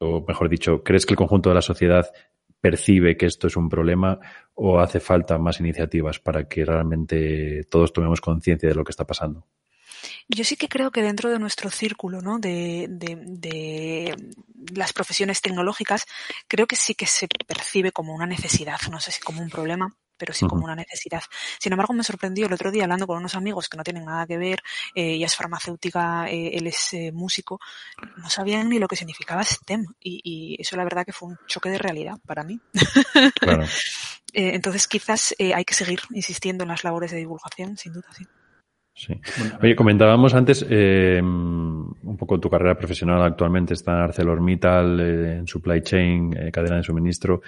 [0.00, 2.12] o mejor dicho, crees que el conjunto de la sociedad
[2.60, 4.20] percibe que esto es un problema
[4.52, 9.06] o hace falta más iniciativas para que realmente todos tomemos conciencia de lo que está
[9.06, 9.46] pasando?
[10.28, 12.38] Yo sí que creo que dentro de nuestro círculo ¿no?
[12.38, 14.16] de, de, de,
[14.74, 16.06] las profesiones tecnológicas,
[16.48, 19.94] creo que sí que se percibe como una necesidad, no sé si como un problema,
[20.16, 21.22] pero sí como una necesidad.
[21.58, 24.26] Sin embargo, me sorprendió el otro día hablando con unos amigos que no tienen nada
[24.26, 24.62] que ver,
[24.94, 27.58] eh, ella es farmacéutica, eh, él es eh, músico,
[28.18, 31.38] no sabían ni lo que significaba STEM y, y, eso la verdad que fue un
[31.46, 32.60] choque de realidad para mí.
[33.40, 33.66] Claro.
[34.32, 38.08] Eh, entonces quizás eh, hay que seguir insistiendo en las labores de divulgación, sin duda,
[38.16, 38.24] sí.
[38.94, 39.14] Sí.
[39.62, 45.46] Oye, comentábamos antes eh, un poco tu carrera profesional actualmente está en ArcelorMittal, eh, en
[45.46, 47.40] supply chain, eh, cadena de suministro.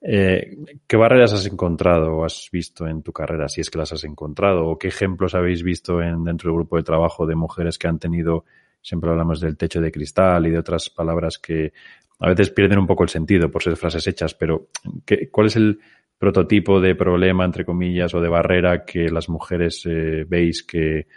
[0.00, 3.92] Eh, ¿Qué barreras has encontrado o has visto en tu carrera, si es que las
[3.92, 4.66] has encontrado?
[4.66, 7.98] ¿O qué ejemplos habéis visto en, dentro del grupo de trabajo de mujeres que han
[7.98, 8.44] tenido,
[8.82, 11.72] siempre hablamos del techo de cristal y de otras palabras que
[12.18, 14.68] a veces pierden un poco el sentido por ser frases hechas, pero
[15.06, 15.80] ¿qué, ¿cuál es el
[16.20, 21.08] prototipo de problema, entre comillas, o de barrera que las mujeres eh, veis que,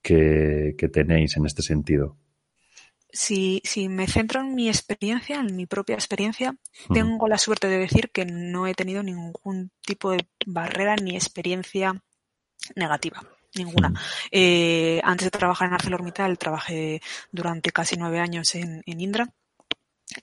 [0.00, 2.16] que, que, tenéis en este sentido?
[3.10, 6.54] Si, si, me centro en mi experiencia, en mi propia experiencia,
[6.94, 12.00] tengo la suerte de decir que no he tenido ningún tipo de barrera ni experiencia
[12.76, 13.24] negativa.
[13.56, 13.94] Ninguna.
[14.30, 17.00] Eh, antes de trabajar en ArcelorMittal, trabajé
[17.32, 19.28] durante casi nueve años en, en Indra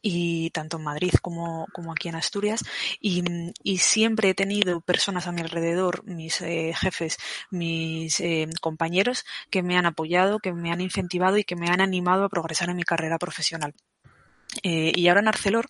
[0.02, 2.64] y tanto en Madrid como, como aquí en Asturias
[3.00, 3.24] y,
[3.64, 7.18] y, siempre he tenido personas a mi alrededor, mis eh, jefes,
[7.52, 11.82] mis eh, compañeros que me han apoyado, que me han incentivado y que me han
[11.82, 13.74] animado a progresar en mi carrera profesional.
[14.64, 15.68] Eh, y ahora en Arcelor,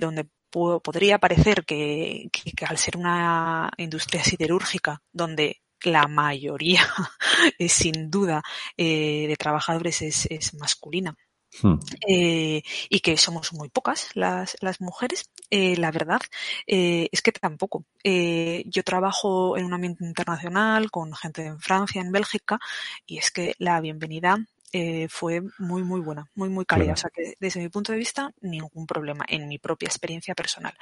[0.00, 6.86] donde podría parecer que, que, al ser una industria siderúrgica donde la mayoría,
[7.68, 8.42] sin duda,
[8.76, 11.16] de trabajadores es, es masculina
[11.60, 11.74] Hmm.
[12.08, 15.30] Eh, y que somos muy pocas las, las mujeres.
[15.50, 16.20] Eh, la verdad
[16.66, 17.84] eh, es que tampoco.
[18.04, 22.58] Yo trabajo en un ambiente internacional con gente en Francia, en Bélgica,
[23.06, 24.38] y es que la bienvenida
[24.72, 26.94] eh, fue muy, muy buena, muy, muy cálida.
[26.94, 26.98] Claro.
[26.98, 30.74] O sea que desde mi punto de vista, ningún problema en mi propia experiencia personal.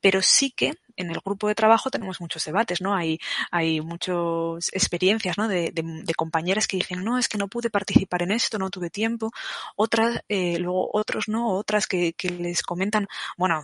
[0.00, 2.94] Pero sí que en el grupo de trabajo tenemos muchos debates, ¿no?
[2.94, 3.18] Hay,
[3.50, 5.48] hay muchas experiencias, ¿no?
[5.48, 8.70] De, de, de compañeras que dicen, no, es que no pude participar en esto, no
[8.70, 9.30] tuve tiempo.
[9.76, 11.48] Otras, eh, luego otros, ¿no?
[11.48, 13.62] Otras que, que les comentan, bueno,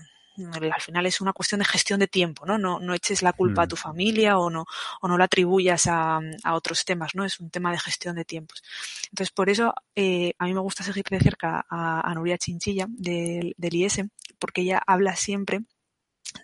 [0.72, 2.58] al final es una cuestión de gestión de tiempo, ¿no?
[2.58, 3.64] No, no eches la culpa mm.
[3.64, 4.66] a tu familia o no,
[5.00, 7.24] o no la atribuyas a, a, otros temas, ¿no?
[7.24, 8.62] Es un tema de gestión de tiempos.
[9.10, 12.86] Entonces, por eso eh, a mí me gusta seguir de cerca a, a Nuria Chinchilla
[12.88, 14.02] del, del IES,
[14.38, 15.60] porque ella habla siempre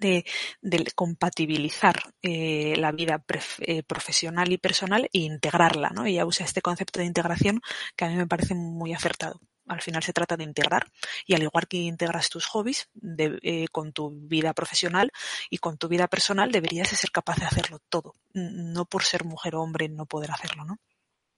[0.00, 0.24] de,
[0.62, 3.22] de, compatibilizar eh, la vida
[3.60, 6.04] eh, profesional y personal e integrarla, ¿no?
[6.06, 7.60] Ella usa este concepto de integración
[7.96, 10.90] que a mí me parece muy acertado al final se trata de integrar
[11.26, 15.10] y al igual que integras tus hobbies de, eh, con tu vida profesional
[15.50, 19.24] y con tu vida personal deberías de ser capaz de hacerlo todo, no por ser
[19.24, 20.78] mujer o hombre no poder hacerlo, ¿no?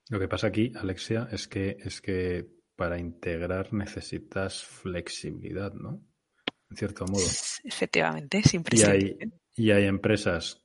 [0.09, 2.47] Lo que pasa aquí, Alexia, es que es que
[2.77, 6.01] para integrar necesitas flexibilidad, ¿no?
[6.71, 7.25] En cierto modo.
[7.65, 8.79] Efectivamente, siempre.
[8.79, 9.19] Y hay,
[9.55, 10.63] y hay empresas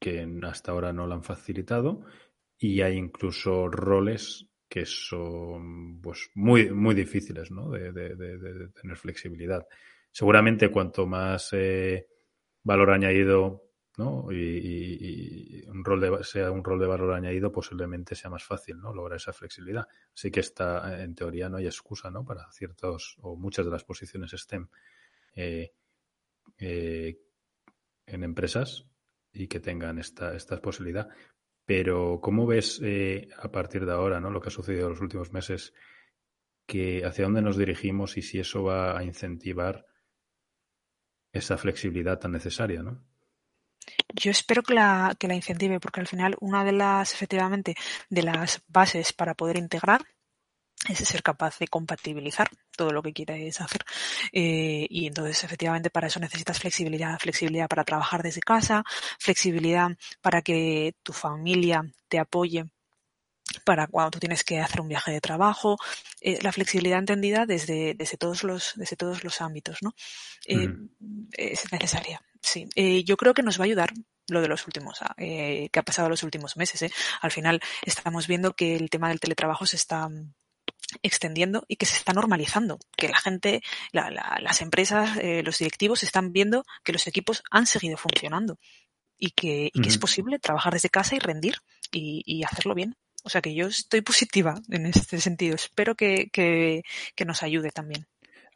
[0.00, 2.04] que hasta ahora no lo han facilitado
[2.58, 7.70] y hay incluso roles que son pues muy, muy difíciles ¿no?
[7.70, 9.66] de, tener flexibilidad.
[10.12, 12.06] Seguramente cuanto más eh,
[12.62, 13.64] valor añadido
[13.98, 14.30] ¿no?
[14.30, 18.94] Y, un rol de, sea un rol de valor añadido, posiblemente sea más fácil ¿no?
[18.94, 19.88] lograr esa flexibilidad.
[20.14, 22.24] Así que está, en teoría no hay excusa ¿no?
[22.24, 24.68] para ciertos o muchas de las posiciones STEM.
[25.34, 25.72] Eh,
[26.58, 27.18] eh,
[28.06, 28.86] en empresas
[29.32, 31.08] y que tengan esta, esta posibilidad.
[31.70, 34.28] Pero, ¿cómo ves eh, a partir de ahora, ¿no?
[34.30, 35.72] lo que ha sucedido en los últimos meses,
[36.66, 39.86] que hacia dónde nos dirigimos y si eso va a incentivar
[41.32, 43.04] esa flexibilidad tan necesaria, ¿no?
[44.16, 47.76] Yo espero que la, que la incentive, porque al final una de las, efectivamente,
[48.08, 50.04] de las bases para poder integrar
[50.90, 53.84] es ser capaz de compatibilizar todo lo que quieres hacer.
[54.32, 58.84] Eh, y entonces, efectivamente, para eso necesitas flexibilidad, flexibilidad para trabajar desde casa,
[59.18, 62.64] flexibilidad para que tu familia te apoye
[63.64, 65.78] para cuando tú tienes que hacer un viaje de trabajo,
[66.20, 69.94] eh, la flexibilidad entendida desde, desde, todos los, desde todos los ámbitos, ¿no?
[70.46, 70.68] Eh,
[71.32, 72.68] es necesaria, sí.
[72.74, 73.92] Eh, yo creo que nos va a ayudar
[74.28, 76.92] lo de los últimos, ah, que ha pasado los últimos meses.
[77.20, 80.08] Al final estamos viendo que el tema del teletrabajo se está
[81.02, 83.62] extendiendo y que se está normalizando, que la gente,
[83.92, 88.58] las empresas, los directivos están viendo que los equipos han seguido funcionando
[89.16, 91.56] y que, y que es posible trabajar desde casa y rendir
[91.92, 92.96] y, y hacerlo bien.
[93.22, 95.54] O sea que yo estoy positiva en este sentido.
[95.54, 96.82] Espero que, que,
[97.24, 98.06] nos ayude también.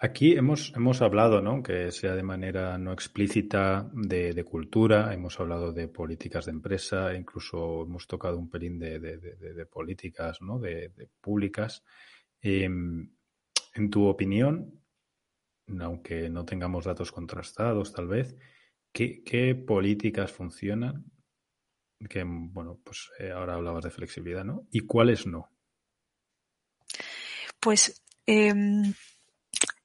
[0.01, 1.62] Aquí hemos, hemos hablado, ¿no?
[1.62, 7.83] que sea de manera no explícita, de, cultura, hemos hablado de políticas de empresa, incluso
[7.83, 10.59] hemos tocado un pelín de, de políticas ¿no?
[10.59, 11.85] de, públicas.
[12.47, 13.11] Em,
[13.72, 14.78] en tu opinión,
[15.80, 18.36] aunque no tengamos datos contrastados tal vez,
[18.92, 21.07] ¿qué, políticas funcionan
[22.07, 24.66] que, bueno, pues eh, ahora hablabas de flexibilidad, ¿no?
[24.70, 25.51] ¿Y cuáles no?
[27.59, 28.92] Pues em,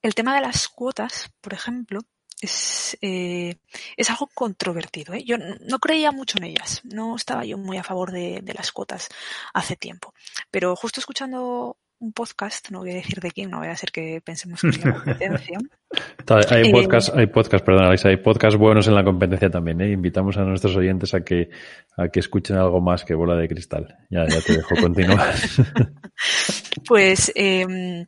[0.01, 2.01] el tema de las cuotas, por ejemplo,
[2.41, 3.55] es, eh,
[3.95, 5.13] es algo controvertido.
[5.13, 5.23] ¿eh?
[5.23, 9.07] Yo no creía mucho en ellas, no estaba yo muy a favor de las cuotas
[9.53, 10.13] hace tiempo.
[10.51, 13.91] Pero justo escuchando un podcast, no voy a decir de quién, no voy a hacer
[13.91, 15.59] que pensemos que es la competencia.
[16.49, 19.91] hay podcast, hay podcast, perdón, Alexa, hay podcast buenos en la competencia también, ¿eh?
[19.91, 21.49] Invitamos a nuestros oyentes a que,
[21.97, 23.97] a que escuchen algo más que bola de cristal.
[24.09, 25.33] Ya, ya te dejo continuar.
[26.87, 28.05] pues eh,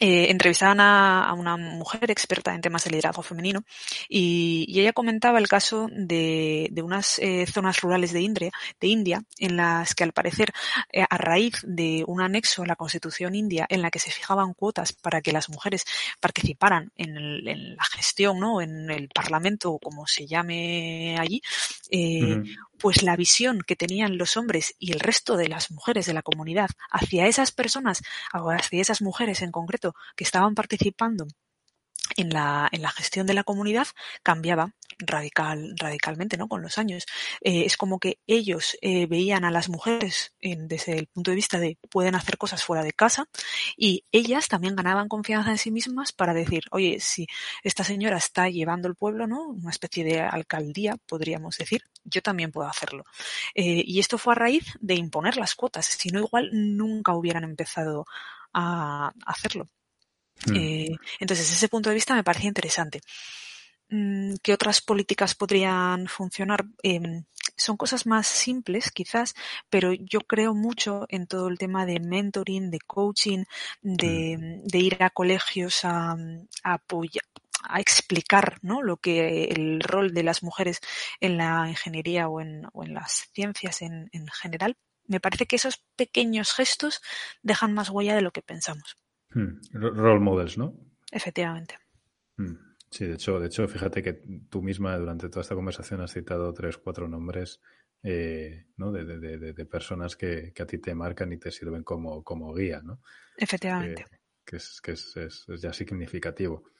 [0.00, 3.64] eh, entrevistaban a, una mujer experta en temas de liderazgo femenino
[4.08, 9.56] y, ella comentaba el caso de, unas eh, zonas rurales de India, de India, en
[9.56, 10.52] las que al parecer,
[10.92, 14.52] eh, a raíz de un anexo a la Constitución india en la que se fijaban
[14.52, 15.84] cuotas para que las mujeres
[16.20, 18.60] participaran en, la gestión, ¿no?
[18.60, 21.40] en el Parlamento, como se llame allí,
[22.84, 26.20] pues la visión que tenían los hombres y el resto de las mujeres de la
[26.20, 31.26] comunidad hacia esas personas, hacia esas mujeres en concreto que estaban participando
[32.18, 33.86] en la, en la gestión de la comunidad
[34.22, 34.74] cambiaba
[35.06, 36.48] radical, radicalmente, ¿no?
[36.48, 37.06] Con los años.
[37.40, 41.58] Eh, es como que ellos eh, veían a las mujeres desde el punto de vista
[41.58, 43.28] de pueden hacer cosas fuera de casa
[43.76, 47.26] y ellas también ganaban confianza en sí mismas para decir, oye, si
[47.62, 49.48] esta señora está llevando el pueblo, ¿no?
[49.48, 53.04] Una especie de alcaldía, podríamos decir, yo también puedo hacerlo.
[53.54, 57.44] Eh, y esto fue a raíz de imponer las cuotas, si no igual nunca hubieran
[57.44, 58.06] empezado
[58.52, 59.68] a hacerlo.
[60.46, 60.56] Mm.
[60.56, 63.00] Eh, entonces, ese punto de vista me parece interesante.
[63.90, 66.64] Mm, ¿Qué otras políticas podrían funcionar?
[66.82, 67.24] Em,
[67.56, 69.34] son cosas más simples, quizás,
[69.70, 73.44] pero yo creo mucho en todo el tema de mentoring, de coaching,
[73.82, 74.76] de, mm.
[74.76, 76.16] ir a colegios a,
[76.62, 77.24] apoyar
[77.66, 78.82] a explicar ¿no?
[78.82, 80.80] lo que el rol de las mujeres
[81.18, 84.76] en la ingeniería o en, o en las ciencias en, en general.
[85.06, 87.00] Me parece que esos pequeños gestos
[87.42, 88.98] dejan más huella de lo que pensamos.
[89.30, 89.60] Hmm.
[89.72, 90.74] Role models, ¿no?
[91.10, 91.78] Efectivamente.
[92.36, 92.56] Hmm.
[92.94, 94.12] Sí, de hecho, de hecho, fíjate que
[94.48, 97.60] tú misma durante toda esta conversación has citado tres, cuatro nombres
[98.04, 98.92] eh, ¿no?
[98.92, 102.54] de, de, de, personas que, que, a ti te marcan y te sirven como, como
[102.54, 103.00] guía, ¿no?
[103.36, 104.06] Efectivamente.
[104.44, 106.70] que, es, que es, es, ya significativo.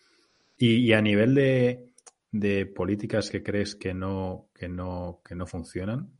[0.56, 1.92] Y, y a nivel de,
[2.30, 6.16] de, políticas que crees que no, que no, que no funcionan,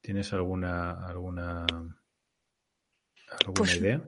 [0.00, 4.02] ¿tienes alguna, alguna, alguna pues idea?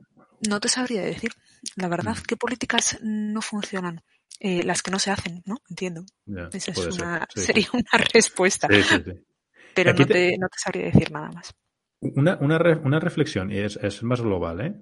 [0.49, 1.31] No te sabría decir.
[1.77, 2.27] La verdad, mm.
[2.27, 4.03] ¿qué políticas no funcionan?
[4.45, 5.59] Eh, las que no se hacen, ¿no?
[5.71, 6.05] Entiendo.
[6.53, 8.67] Esa es una, sería una respuesta.
[8.67, 11.55] Pero no te, no te, sabría decir nada más.
[12.01, 14.75] Una, una, una reflexión, y es, es, más global, ¿eh?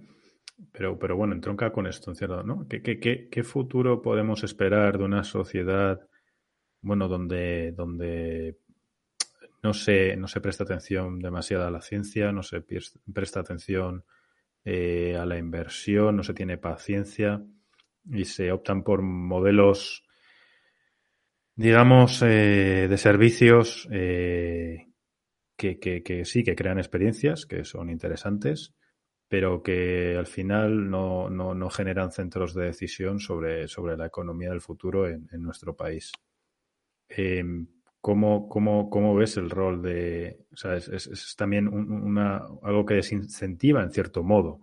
[0.73, 2.43] Pero, pero bueno, entronca con esto, ¿cierto?
[2.43, 2.67] ¿no?
[2.69, 6.09] ¿Qué, qué, qué, qué futuro podemos esperar de una sociedad,
[6.81, 8.57] bueno, donde, donde
[9.63, 12.65] no se, no se presta atención demasiada a la ciencia, no se
[13.13, 14.05] presta atención
[14.65, 17.45] eh, a la inversión, no se tiene paciencia
[18.05, 20.05] y se optan por modelos,
[21.55, 24.87] digamos, eh, de servicios eh,
[25.57, 28.75] que, que, sí, que crean experiencias, que son interesantes,
[29.29, 34.51] pero que al final no, no, no generan centros de decisión sobre, sobre la economía
[34.51, 36.13] del futuro en, nuestro país.
[38.01, 40.47] ¿cómo, cómo, cómo ves el rol de...
[40.53, 44.63] O sea, es, también una, algo que desincentiva en cierto modo,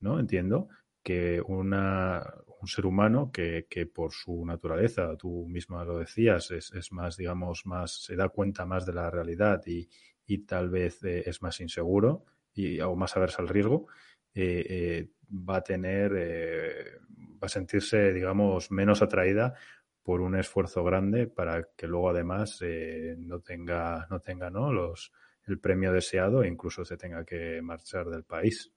[0.00, 0.20] ¿no?
[0.20, 0.68] Entiendo
[1.02, 2.22] que una,
[2.64, 7.18] un ser humano que, que, por su naturaleza, tú misma lo decías, es, es, más,
[7.18, 9.86] digamos, más, se da cuenta más de la realidad y,
[10.26, 13.86] y tal vez eh, es más inseguro y, o más aversa al riesgo,
[14.34, 17.00] eh, eh, va a tener,
[17.42, 19.54] va a sentirse, digamos, menos atraída
[20.02, 22.60] por un esfuerzo grande para que luego además
[23.18, 24.72] no tenga, no tenga ¿no?
[24.72, 25.12] Los,
[25.46, 28.72] el premio deseado e incluso se tenga que marchar del país.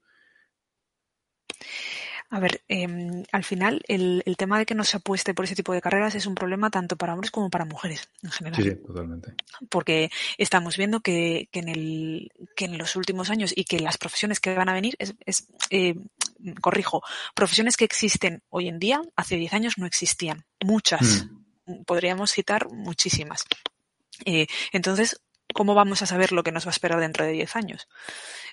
[2.30, 5.56] A ver, eh, al final el, el, tema de que no se apueste por ese
[5.56, 8.62] tipo de carreras es un problema tanto para hombres como para mujeres en general.
[8.62, 9.34] Sí, sí totalmente.
[9.70, 13.98] Porque estamos viendo que, que, en el, que en los últimos años y que las
[13.98, 15.96] profesiones que van a venir es, es eh,
[16.60, 17.02] corrijo,
[17.34, 20.46] profesiones que existen hoy en día, hace 10 años no existían.
[20.66, 21.28] Muchas.
[21.66, 21.84] Mm.
[21.86, 23.46] Podríamos citar muchísimas.
[24.26, 25.22] Eh, entonces,
[25.58, 27.88] ¿cómo vamos a saber lo que nos va a esperar dentro de 10 años?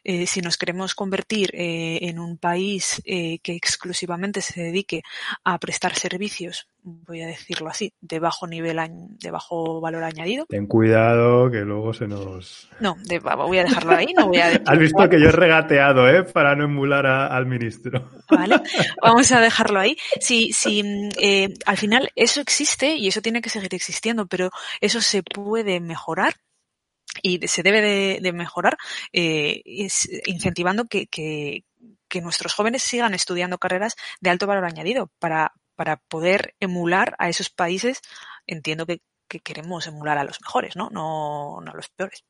[0.04, 5.02] Eh, si nos queremos convertir eh, en un país eh, que exclusivamente se dedique
[5.44, 8.78] a prestar servicios, voy a decirlo así, de bajo nivel,
[9.18, 10.46] de bajo valor añadido.
[10.46, 12.70] Ten cuidado que luego se nos...
[12.80, 12.96] No,
[13.36, 14.62] voy a dejarlo ahí, no voy a...
[14.66, 16.22] Has visto que yo he regateado, ¿eh?
[16.24, 18.08] Para no emular a, al ministro.
[18.30, 18.62] Vale,
[19.02, 19.94] vamos a dejarlo ahí.
[20.20, 20.82] Si, si
[21.66, 24.50] al final eso existe y eso tiene que seguir existiendo, pero
[24.80, 26.34] eso se puede mejorar
[27.22, 28.76] y se debe de, de mejorar
[29.12, 29.62] eh,
[30.26, 31.64] incentivando que, que,
[32.08, 37.28] que, nuestros jóvenes sigan estudiando carreras de alto valor añadido para, para poder emular a
[37.28, 38.00] esos países.
[38.46, 40.90] Entiendo que, que queremos emular a los mejores, ¿no?
[40.90, 42.24] No, no a los peores.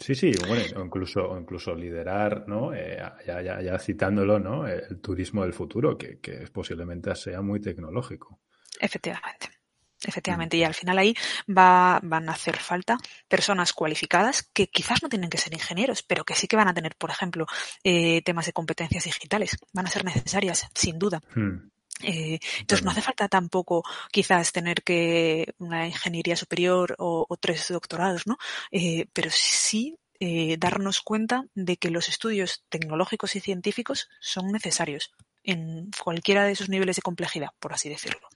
[0.00, 2.72] Sí, sí, bueno, o incluso, incluso liderar, ¿no?
[2.72, 4.68] Eh, ya, ya, ya, citándolo, ¿no?
[4.68, 8.40] El turismo del futuro, que, que posiblemente sea muy tecnológico.
[8.80, 9.57] Efectivamente.
[10.04, 11.14] Efectivamente, y al final ahí
[11.48, 16.24] va, van a hacer falta personas cualificadas que quizás no tienen que ser ingenieros, pero
[16.24, 17.46] que sí que van a tener, por ejemplo,
[17.82, 19.56] eh, temas de competencias digitales.
[19.72, 21.20] Van a ser necesarias, sin duda.
[21.34, 21.70] Hmm.
[22.02, 23.82] Eh, entonces no hace falta tampoco
[24.12, 28.38] quizás tener que una ingeniería superior o, o tres doctorados, ¿no?
[28.70, 35.12] Eh, pero sí eh, darnos cuenta de que los estudios tecnológicos y científicos son necesarios
[35.44, 38.28] en cualquiera de esos niveles de complejidad, por así decirlo.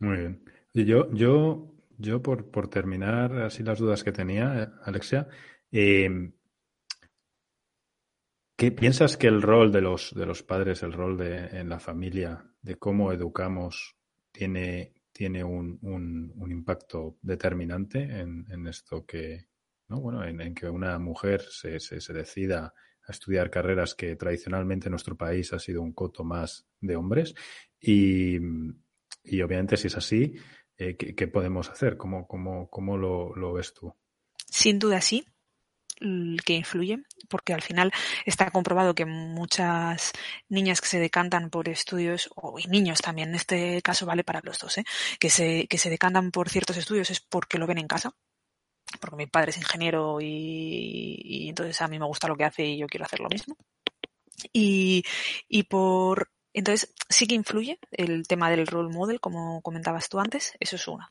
[0.00, 0.44] Muy bien.
[0.72, 5.28] Yo, yo, yo por, por terminar así las dudas que tenía, Alexia,
[5.70, 6.32] eh,
[8.56, 11.78] ¿qué piensas que el rol de los, de los padres, el rol de, en la
[11.78, 13.96] familia, de cómo educamos,
[14.32, 19.48] tiene, tiene un, un, impacto determinante en, en, esto que,
[19.88, 20.00] ¿no?
[20.00, 22.72] Bueno, en, en que una mujer se, se, se decida
[23.06, 27.34] a estudiar carreras que tradicionalmente en nuestro país ha sido un coto más de hombres
[27.80, 28.38] y
[29.22, 30.34] y obviamente, si es así,
[30.76, 31.96] eh, ¿qué, ¿qué, podemos hacer?
[31.96, 33.94] ¿Cómo, cómo, cómo lo, lo, ves tú?
[34.46, 35.24] Sin duda sí,
[36.44, 37.92] que influye, porque al final
[38.24, 40.12] está comprobado que muchas
[40.48, 44.40] niñas que se decantan por estudios, o y niños también, en este caso vale para
[44.42, 44.84] los dos, ¿eh?
[45.18, 48.12] que, se, que se decantan por ciertos estudios es porque lo ven en casa,
[49.00, 52.64] porque mi padre es ingeniero y, y entonces a mí me gusta lo que hace
[52.64, 53.56] y yo quiero hacer lo mismo.
[54.54, 55.04] Y,
[55.48, 60.52] y por entonces, sí que influye el tema del role model, como comentabas tú antes,
[60.60, 61.08] eso es una.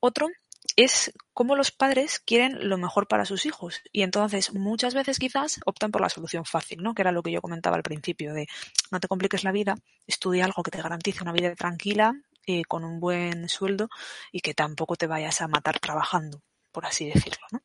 [0.00, 0.28] Otro
[0.76, 3.80] es cómo los padres quieren lo mejor para sus hijos.
[3.92, 6.94] Y entonces, muchas veces quizás optan por la solución fácil, ¿no?
[6.94, 8.46] Que era lo que yo comentaba al principio, de
[8.90, 9.76] no te compliques la vida,
[10.06, 12.14] estudia algo que te garantice una vida tranquila,
[12.46, 13.88] eh, con un buen sueldo
[14.30, 17.60] y que tampoco te vayas a matar trabajando, por así decirlo, ¿no?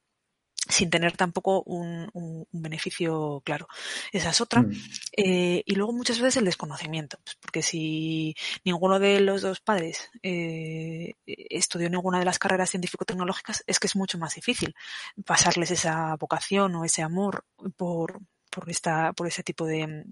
[0.72, 3.68] Sin tener tampoco un, un, un, beneficio claro.
[4.12, 4.62] Esa es otra.
[4.62, 4.72] Mm.
[5.18, 10.10] Eh, y luego muchas veces el desconocimiento, pues porque si ninguno de los dos padres
[10.24, 14.76] eh, estudió ninguna de las carreras científico-tecnológicas, es que es mucho más difícil
[15.26, 17.46] pasarles esa vocación o ese amor
[17.76, 18.20] por,
[18.50, 20.06] por, esta, por ese tipo de,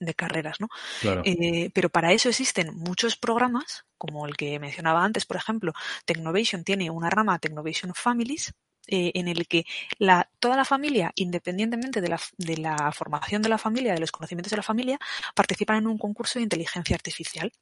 [0.00, 0.68] de carreras, ¿no?
[1.00, 1.22] Claro.
[1.24, 5.72] Eh, pero para eso existen muchos programas, como el que mencionaba antes, por ejemplo,
[6.04, 8.54] Technovation tiene una rama Technovation Families,
[8.86, 9.64] eh, en el que
[9.98, 14.12] la, toda la familia, independientemente de la, de la formación de la familia, de los
[14.12, 14.98] conocimientos de la familia,
[15.34, 17.52] participan en un concurso de inteligencia artificial.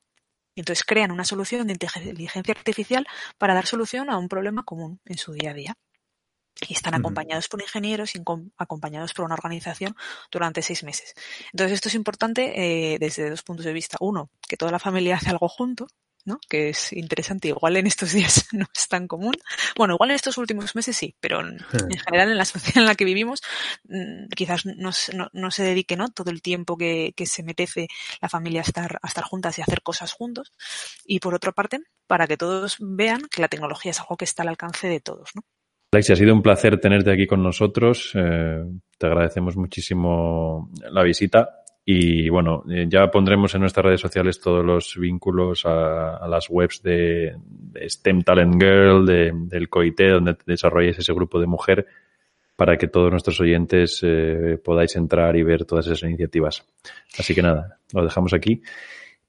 [0.55, 3.07] Y entonces crean una solución de inteligencia artificial
[3.39, 5.77] para dar solución a un problema común en su día a día.
[6.69, 8.23] Y están acompañados por ingenieros y
[8.57, 9.97] acompañados por una organización
[10.31, 11.15] durante seis meses.
[11.53, 13.97] Entonces esto es importante eh, desde dos puntos de vista.
[14.01, 15.89] Uno, que toda la familia hace algo junto
[16.25, 16.39] ¿no?
[16.49, 17.49] Que es interesante.
[17.49, 19.35] Igual en estos días no es tan común.
[19.77, 22.95] Bueno, igual en estos últimos meses sí, pero en, general en la sociedad en la
[22.95, 23.43] que vivimos
[23.85, 24.91] mm, quizás no,
[25.33, 26.09] no, se dedique, ¿no?
[26.09, 27.89] Todo el tiempo que, que, se merece
[28.21, 30.53] la familia a estar, a estar juntas y hacer cosas juntos.
[31.05, 34.43] Y por otra parte, para que todos vean que la tecnología es algo que está
[34.43, 35.43] al alcance de todos, ¿no?
[35.93, 38.11] Alexia, ha sido un placer tenerte aquí con nosotros.
[38.15, 38.65] Eh,
[38.99, 44.65] te agradecemos muchísimo la visita y bueno, eh, ya pondremos en nuestras redes sociales todos
[44.65, 47.37] los vínculos a, las webs de,
[47.87, 51.87] STEM Talent Girl, de, del COIT, donde desarrolláis ese grupo de mujer,
[52.57, 56.65] para que todos nuestros oyentes eh, podáis entrar y ver todas esas iniciativas.
[57.19, 58.63] Así que nada, lo dejamos aquí.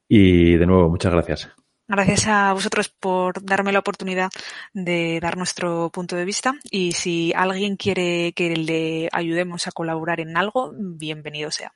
[0.07, 1.49] Y de nuevo, muchas gracias.
[1.87, 4.29] Gracias a vosotros por darme la oportunidad
[4.73, 10.19] de dar nuestro punto de vista y si alguien quiere que le ayudemos a colaborar
[10.19, 11.73] en algo, bienvenido sea.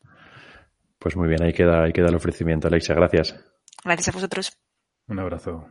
[0.99, 2.67] Pues muy bien, ahí queda, ahí queda el ofrecimiento.
[2.67, 3.35] Alexia, gracias.
[3.83, 4.57] Gracias a vosotros.
[5.07, 5.65] Un abrazo.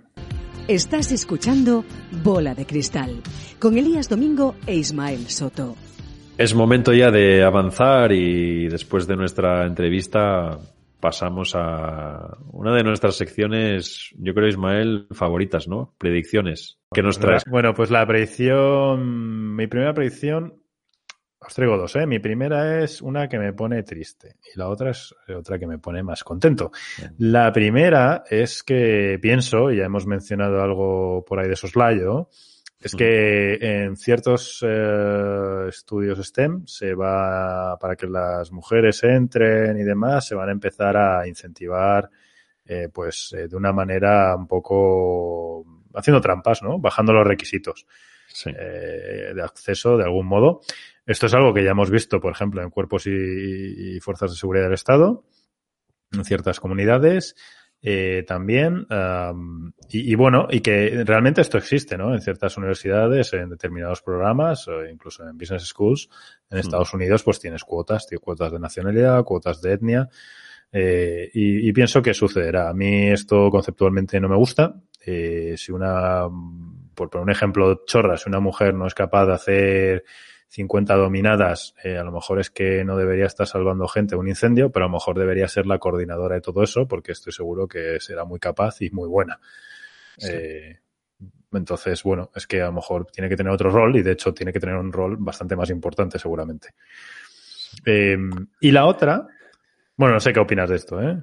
[0.67, 1.85] Estás escuchando
[2.23, 3.23] Bola de Cristal
[3.59, 5.77] con Elías Domingo e Ismael Soto.
[6.37, 10.59] Es momento ya de avanzar y después de nuestra entrevista
[11.01, 15.95] pasamos a una de nuestras secciones, yo creo, Ismael, favoritas, ¿no?
[15.99, 16.79] Predicciones.
[16.93, 17.45] ¿Qué nos traes?
[17.51, 20.63] Bueno, pues la predicción, mi primera predicción
[21.49, 22.07] os traigo dos, ¿eh?
[22.07, 25.79] Mi primera es una que me pone triste y la otra es otra que me
[25.79, 26.73] pone más contento.
[27.17, 32.29] La primera es que pienso, y ya hemos mencionado algo por ahí de soslayo,
[32.81, 39.85] es que en ciertos eh, estudios STEM se va, para que las mujeres entren y
[39.85, 42.11] demás, se van a empezar a incentivar
[42.67, 46.79] eh, pues eh, de una manera un poco haciendo trampas, ¿no?
[46.79, 47.87] Bajando los requisitos
[48.45, 50.61] de acceso de algún modo.
[51.09, 54.65] Esto es algo que ya hemos visto, por ejemplo, en cuerpos y, fuerzas de seguridad
[54.65, 55.25] del Estado,
[56.13, 57.35] en ciertas comunidades.
[57.81, 58.89] Eh, también
[59.89, 64.85] y, bueno y que realmente esto existe no en ciertas universidades en determinados programas o
[64.85, 66.09] incluso en business schools
[66.51, 66.61] en hmm.
[66.61, 70.09] Estados Unidos pues tienes cuotas tienes cuotas de nacionalidad cuotas de etnia
[70.73, 74.75] eh, y, pienso que sucederá a mí esto conceptualmente no me gusta
[75.07, 76.27] eh, si una
[76.97, 80.05] por poner un ejemplo chorra si una mujer no es capaz de hacer
[80.49, 84.71] 50 dominadas, eh, a lo mejor es que no debería estar salvando gente un incendio,
[84.71, 88.01] pero a lo mejor debería ser la coordinadora de todo eso, porque estoy seguro que
[88.01, 89.39] será muy capaz y muy buena.
[90.23, 90.79] Eh,
[91.53, 94.33] entonces, bueno, es que a lo mejor tiene que tener otro rol y de hecho
[94.33, 96.71] tiene que tener un rol bastante más importante seguramente.
[97.85, 98.31] Em,
[98.61, 99.27] y la otra,
[99.97, 101.23] bueno, no sé qué opinas de esto, ¿eh?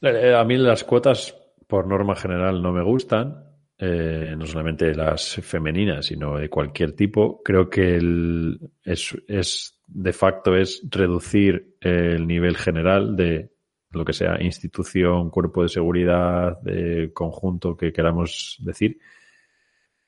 [0.00, 3.51] eh a mí las cuotas por norma general no me gustan.
[3.84, 10.12] Eh, no solamente las femeninas, sino de cualquier tipo, creo que el, es, es, de
[10.12, 13.50] facto es reducir el nivel general de
[13.90, 19.00] lo que sea institución, cuerpo de seguridad, de conjunto que queramos decir.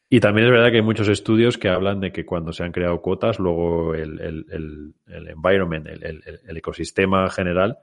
[0.09, 2.71] Y también es verdad que hay muchos estudios que hablan de que cuando se han
[2.71, 7.79] creado cuotas, luego el, el, el, el environment, el, ecosistema general,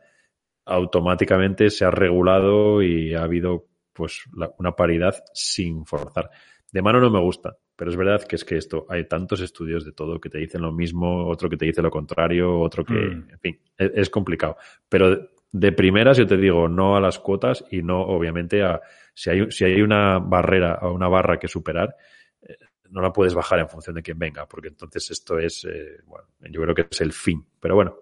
[0.64, 4.24] automáticamente se ha regulado y ha habido pues
[4.58, 6.30] una paridad sin forzar.
[6.72, 9.84] De mano no me gusta, pero es verdad que es que esto, hay tantos estudios
[9.84, 12.94] de todo que te dicen lo mismo, otro que te dice lo contrario, otro que,
[12.94, 13.30] mm.
[13.30, 14.56] en fin, es, complicado.
[14.88, 18.80] Pero de primeras yo te digo no a las cuotas y no, obviamente, a
[19.14, 21.96] si hay, si hay una barrera o una barra que superar,
[22.42, 22.56] eh,
[22.92, 26.28] no la puedes bajar en función de quién venga, porque entonces esto es, eh, bueno,
[26.50, 27.46] yo creo que es el fin.
[27.60, 27.98] Pero bueno,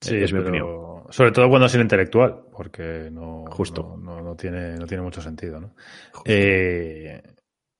[0.00, 0.88] Sí, es mi opinión.
[1.10, 3.96] Sobre todo cuando es el intelectual, porque no, Justo.
[3.96, 5.60] No, tiene, no tiene mucho sentido.
[5.60, 5.74] ¿no?
[6.24, 7.22] Eh,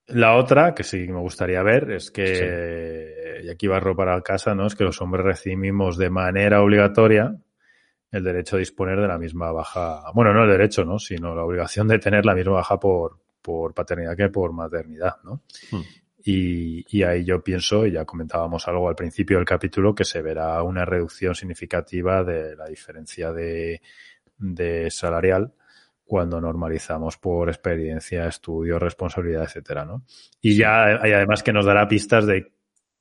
[0.07, 4.65] la otra, que sí me gustaría ver, es que, y aquí barro para casa, ¿no?
[4.65, 7.35] Es que los hombres recibimos de manera obligatoria
[8.11, 10.97] el derecho a disponer de la misma baja, bueno, no el derecho, ¿no?
[10.97, 15.43] Sino la obligación de tener la misma baja por, por paternidad que por maternidad, ¿no?
[15.71, 15.81] Hmm.
[16.21, 20.61] Y, ahí yo pienso, y ya comentábamos algo al principio del capítulo, que se verá
[20.63, 23.81] una reducción significativa de la diferencia de,
[24.89, 25.53] salarial
[26.03, 30.03] cuando normalizamos por experiencia, estudio, responsabilidad, etcétera, ¿no?
[30.41, 32.51] Y ya hay además que nos dará pistas de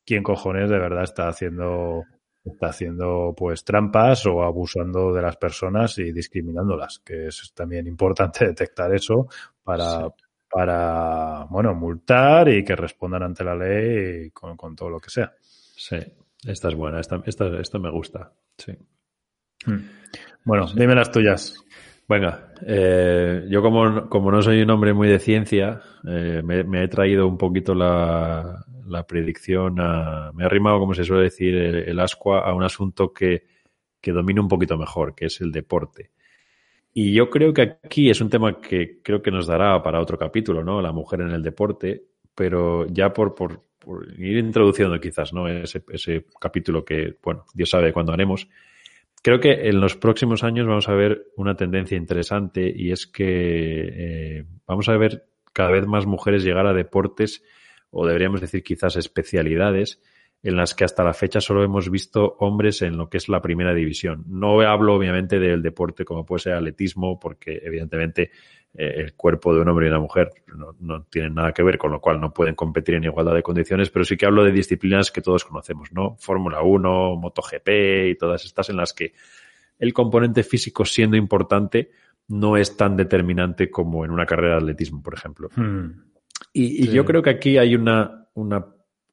[0.04, 2.04] quién cojones de verdad está haciendo
[2.44, 8.46] está haciendo pues trampas o abusando de las personas y discriminándolas, que es también importante
[8.48, 9.28] detectar eso
[9.62, 10.08] para,
[10.50, 15.32] para, bueno, multar y que respondan ante la ley con, con todo lo que sea.
[15.40, 15.96] Sí,
[16.46, 18.72] esta es buena, esta, esta, esta me gusta, sí.
[19.66, 19.88] Hmm.
[20.44, 21.54] Bueno, dime las tuyas.
[22.08, 26.88] Venga, eh, yo como, como no soy un hombre muy de ciencia, eh, me, he
[26.88, 31.76] traído un poquito la, la predicción, a, me he arrimado, como se suele decir, el,
[31.76, 33.44] el ascua a un asunto que,
[34.00, 36.12] que domino un poquito mejor, que es el deporte.
[36.92, 40.18] Y yo creo que aquí es un tema que creo que nos dará para otro
[40.18, 40.80] capítulo, ¿no?
[40.82, 42.02] La mujer en el deporte,
[42.34, 43.62] pero ya por, por,
[44.18, 45.48] ir introduciendo quizás, ¿no?
[45.48, 48.48] Ese, capítulo que, bueno, Dios sabe cuándo haremos.
[49.22, 54.38] Creo que en los próximos años vamos a ver una tendencia interesante y es que
[54.38, 57.42] eh, vamos a ver cada vez más mujeres llegar a deportes
[57.90, 60.00] o deberíamos decir quizás especialidades
[60.42, 63.42] en las que hasta la fecha solo hemos visto hombres en lo que es la
[63.42, 64.24] primera división.
[64.28, 68.30] No hablo obviamente del deporte como puede ser atletismo, porque evidentemente
[68.74, 71.76] eh, el cuerpo de un hombre y una mujer no, no, tienen nada que ver,
[71.76, 74.52] con lo cual no pueden competir en igualdad de condiciones, pero sí que hablo de
[74.52, 76.16] disciplinas que todos conocemos, ¿no?
[76.18, 77.68] Fórmula 1, MotoGP
[78.10, 79.14] y todas estas en las que
[79.78, 81.90] el componente físico siendo importante
[82.28, 85.48] no es tan determinante como en una carrera de atletismo, por ejemplo.
[85.56, 86.04] Hmm.
[86.52, 86.92] Y, y sí.
[86.92, 88.64] yo creo que aquí hay una, una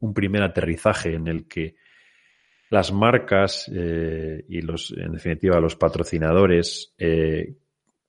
[0.05, 1.75] un primer aterrizaje en el que
[2.69, 7.55] las marcas eh, y los, en definitiva, los patrocinadores eh,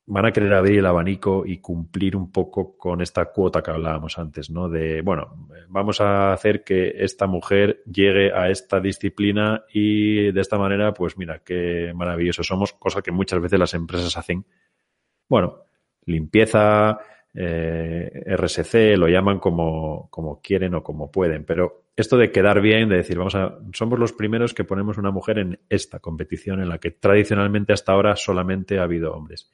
[0.06, 4.18] van a querer abrir el abanico y cumplir un poco con esta cuota que hablábamos
[4.18, 4.68] antes, ¿no?
[4.68, 10.58] De, bueno, vamos a hacer que esta mujer llegue a esta disciplina y de esta
[10.58, 14.46] manera, pues mira, qué maravillosos somos, cosa que muchas veces las empresas hacen.
[15.28, 15.64] Bueno,
[16.04, 16.98] limpieza,
[17.34, 22.88] eh, RSC, lo llaman como, como quieren o como pueden, pero esto de quedar bien,
[22.88, 26.68] de decir, vamos a, somos los primeros que ponemos una mujer en esta competición en
[26.68, 29.50] la que tradicionalmente hasta ahora solamente ha habido hombres.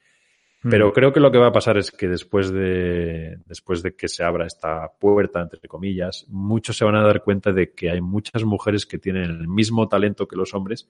[0.61, 0.69] Hmm.
[0.69, 0.91] Pero mm.
[0.91, 4.23] creo que lo que va a pasar es que después de, después de que se
[4.23, 8.43] abra esta puerta, entre comillas, muchos se van a dar cuenta de que hay muchas
[8.43, 10.89] mujeres que tienen el mismo talento que los hombres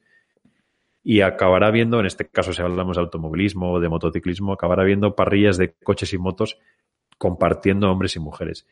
[1.03, 5.15] y acabará viendo, en este caso si hablamos de automovilismo o de motociclismo, acabará viendo
[5.15, 6.57] parrillas de coches y motos
[7.17, 8.65] compartiendo hombres y mujeres.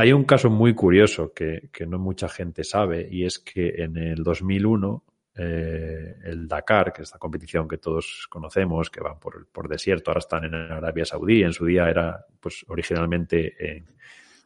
[0.00, 3.96] Hay un caso muy curioso que, que no mucha gente sabe y es que en
[3.96, 5.02] el 2001
[5.34, 10.12] eh, el Dakar, que es la competición que todos conocemos, que van por, por desierto,
[10.12, 13.86] ahora están en Arabia Saudí, en su día era pues originalmente en,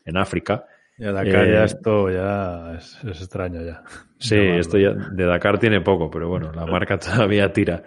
[0.07, 0.65] en África.
[0.97, 3.83] Ya Dakar eh, ya esto ya es, es extraño ya.
[4.17, 7.83] Sí, no, esto ya de Dakar tiene poco, pero bueno, la marca todavía tira.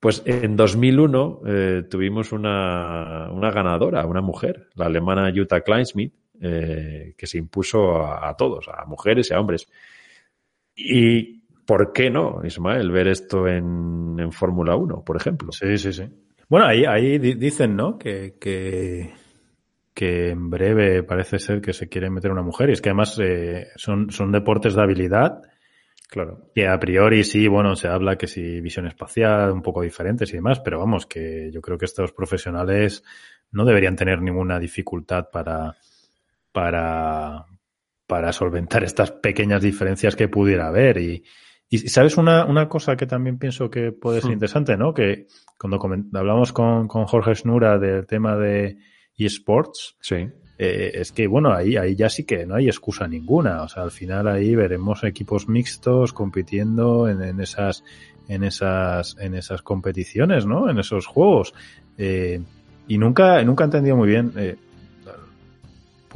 [0.00, 7.14] Pues en 2001 eh, tuvimos una, una, ganadora, una mujer, la alemana Jutta Kleinsmith, eh,
[7.16, 9.68] que se impuso a, a, todos, a mujeres y a hombres.
[10.74, 15.52] ¿Y por qué no, Ismael, ver esto en, en Fórmula 1, por ejemplo?
[15.52, 16.04] Sí, sí, sí.
[16.48, 17.98] Bueno, ahí, ahí dicen, ¿no?
[17.98, 19.12] Que, que,
[19.92, 22.70] que en breve parece ser que se quiere meter una mujer.
[22.70, 25.42] Y es que además eh, son, son deportes de habilidad
[26.08, 26.50] Claro.
[26.54, 30.36] Que a priori sí, bueno, se habla que sí, visión espacial, un poco diferentes y
[30.36, 33.02] demás, pero vamos, que yo creo que estos profesionales
[33.50, 35.76] no deberían tener ninguna dificultad para,
[36.56, 37.44] para,
[38.06, 40.96] para solventar estas pequeñas diferencias que pudiera haber.
[40.96, 41.22] Y,
[41.68, 44.32] y sabes una, una cosa que también pienso que puede ser hmm.
[44.32, 44.94] interesante, ¿no?
[44.94, 45.26] Que
[45.58, 45.78] cuando
[46.18, 48.78] hablamos con, con Jorge Schnura del tema de
[49.18, 53.62] eSports, sí eh, es que bueno, ahí, ahí ya sí que no hay excusa ninguna.
[53.62, 57.84] O sea, al final ahí veremos equipos mixtos compitiendo en, en esas,
[58.28, 60.70] en esas, en esas competiciones, ¿no?
[60.70, 61.52] En esos juegos.
[61.98, 62.40] Eh,
[62.88, 64.56] y nunca, nunca he entendido muy bien eh,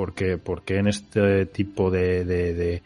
[0.01, 2.82] por qué, por qué en este tipo de, de, de,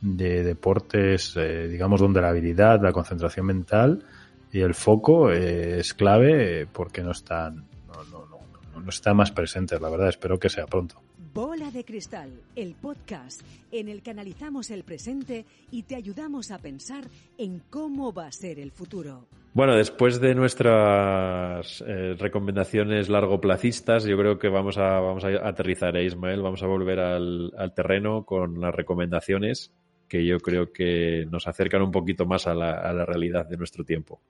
[0.00, 4.02] de deportes, eh, digamos, donde la habilidad, la concentración mental
[4.50, 9.30] y el foco eh, es clave, porque no están, no, no, no no está más
[9.30, 10.08] presente, la verdad.
[10.08, 11.00] Espero que sea pronto.
[11.36, 16.56] Bola de Cristal, el podcast en el que analizamos el presente y te ayudamos a
[16.56, 17.04] pensar
[17.36, 19.26] en cómo va a ser el futuro.
[19.52, 25.94] Bueno, después de nuestras eh, recomendaciones largoplacistas, yo creo que vamos a, vamos a aterrizar,
[25.98, 26.40] ¿eh, Ismael.
[26.40, 29.74] Vamos a volver al, al terreno con las recomendaciones
[30.08, 33.58] que yo creo que nos acercan un poquito más a la, a la realidad de
[33.58, 34.22] nuestro tiempo.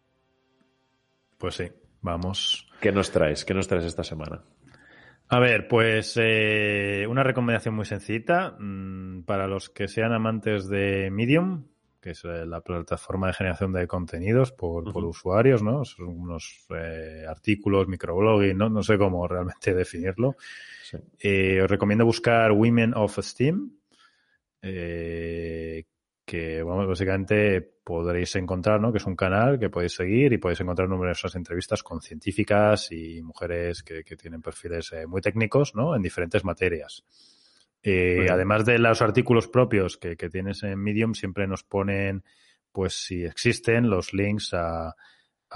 [1.39, 1.67] Pues sí,
[2.01, 2.69] vamos.
[2.81, 3.45] ¿Qué nos traes?
[3.45, 4.43] ¿Qué nos traes esta semana?
[5.29, 11.11] A ver, pues eh, una recomendación muy sencillita mmm, para los que sean amantes de
[11.11, 11.65] Medium,
[12.01, 14.93] que es eh, la plataforma de generación de contenidos por, uh -huh.
[14.93, 15.85] por usuarios, ¿no?
[15.85, 18.69] Son unos eh, artículos, microblogging, ¿no?
[18.69, 20.37] no sé cómo realmente definirlo.
[20.85, 20.99] Sí.
[21.61, 23.73] Os recomiendo buscar Women of Steam,
[24.63, 25.85] eh,
[26.27, 28.91] que bueno, básicamente podréis encontrar, ¿no?
[28.91, 33.23] Que es un canal que podéis seguir y podéis encontrar numerosas entrevistas con científicas y
[33.23, 35.95] mujeres que, que tienen perfiles eh, muy técnicos, ¿no?
[35.95, 37.05] En diferentes materias.
[37.81, 38.33] Eh, bueno.
[38.33, 42.25] Además de los artículos propios que, que, tienes en Medium, siempre nos ponen,
[42.73, 44.97] pues si existen, los links a,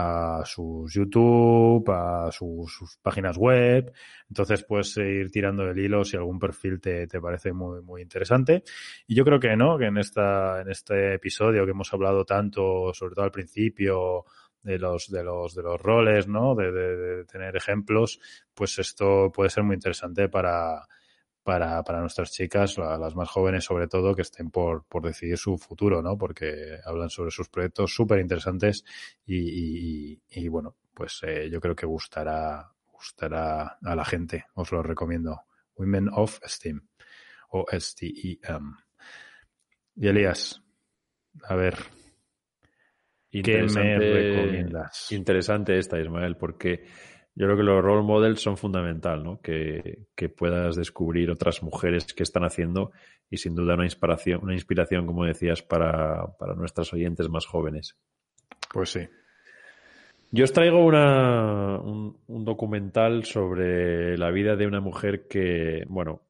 [0.00, 3.92] a sus YouTube, a sus, sus, páginas web.
[4.28, 8.62] Entonces puedes ir tirando el hilo si algún perfil te, te, parece muy, muy interesante.
[9.06, 12.92] Y yo creo que no, que en esta, en este episodio que hemos hablado tanto,
[12.94, 14.24] sobre todo al principio,
[14.62, 16.54] de los, de los, de los roles, ¿no?
[16.54, 18.20] De, de, de tener ejemplos,
[18.54, 20.86] pues esto puede ser muy interesante para,
[21.50, 25.58] para, para nuestras chicas, las más jóvenes sobre todo, que estén por, por decidir su
[25.58, 26.16] futuro, ¿no?
[26.16, 28.84] Porque hablan sobre sus proyectos súper interesantes
[29.26, 34.44] y, y, y, bueno, pues eh, yo creo que gustará, gustará a la gente.
[34.54, 35.40] Os lo recomiendo.
[35.74, 36.86] Women of Steam
[37.48, 38.76] o STEM.
[39.96, 40.62] Y Elías,
[41.48, 41.74] a ver,
[43.28, 45.10] ¿qué me recomiendas?
[45.10, 46.86] Interesante esta, Ismael, porque
[47.34, 49.40] yo creo que los role models son fundamental, ¿no?
[49.40, 52.92] Que, que, puedas descubrir otras mujeres que están haciendo
[53.30, 57.96] y sin duda una inspiración, una inspiración, como decías, para, para nuestras oyentes más jóvenes.
[58.72, 59.08] Pues sí.
[60.32, 66.22] Yo os traigo una, un, un, documental sobre la vida de una mujer que, bueno,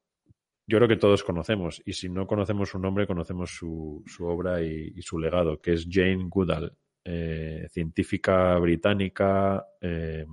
[0.66, 4.62] yo creo que todos conocemos y si no conocemos su nombre, conocemos su, su obra
[4.62, 6.72] y, y, su legado, que es Jane Goodall,
[7.05, 9.66] eh, científica británica.
[9.81, 10.27] Eh,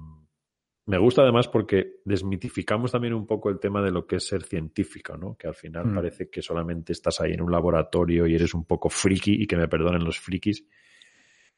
[0.88, 4.44] me gusta además porque desmitificamos también un poco el tema de lo que es ser
[4.44, 5.36] científico, ¿no?
[5.36, 5.96] Que al final mm.
[5.96, 9.58] parece que solamente estás ahí en un laboratorio y eres un poco friki y que
[9.58, 10.66] me perdonen los frikis.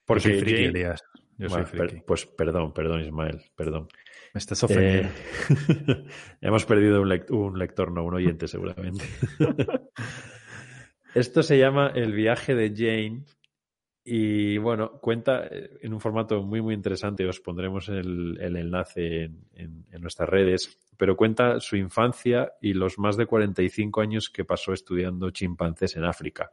[0.03, 0.67] Porque Yo soy friki, Jane...
[0.69, 1.03] Elías.
[1.37, 1.95] Yo bueno, soy friki.
[1.95, 3.87] Per, pues perdón, perdón Ismael, perdón.
[4.33, 5.09] Me estás ofendiendo.
[5.09, 6.05] Eh,
[6.41, 9.05] hemos perdido un, un, lector, no un oyente seguramente.
[11.13, 13.25] Esto se llama El viaje de Jane
[14.11, 19.23] y bueno, cuenta eh, en un formato muy muy interesante, os pondremos el, el enlace
[19.23, 24.29] en, en, en, nuestras redes, pero cuenta su infancia y los más de 45 años
[24.29, 26.51] que pasó estudiando chimpancés en África.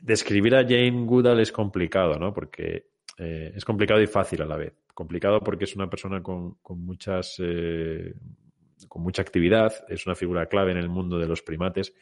[0.00, 2.32] Describir a Jane Goodall es complicado, ¿no?
[2.32, 6.54] Porque eh, es complicado y fácil a la vez complicado porque es una persona con,
[6.62, 8.14] con muchas, eh,
[8.88, 11.94] con mucha actividad, es una figura clave en el mundo de los primates,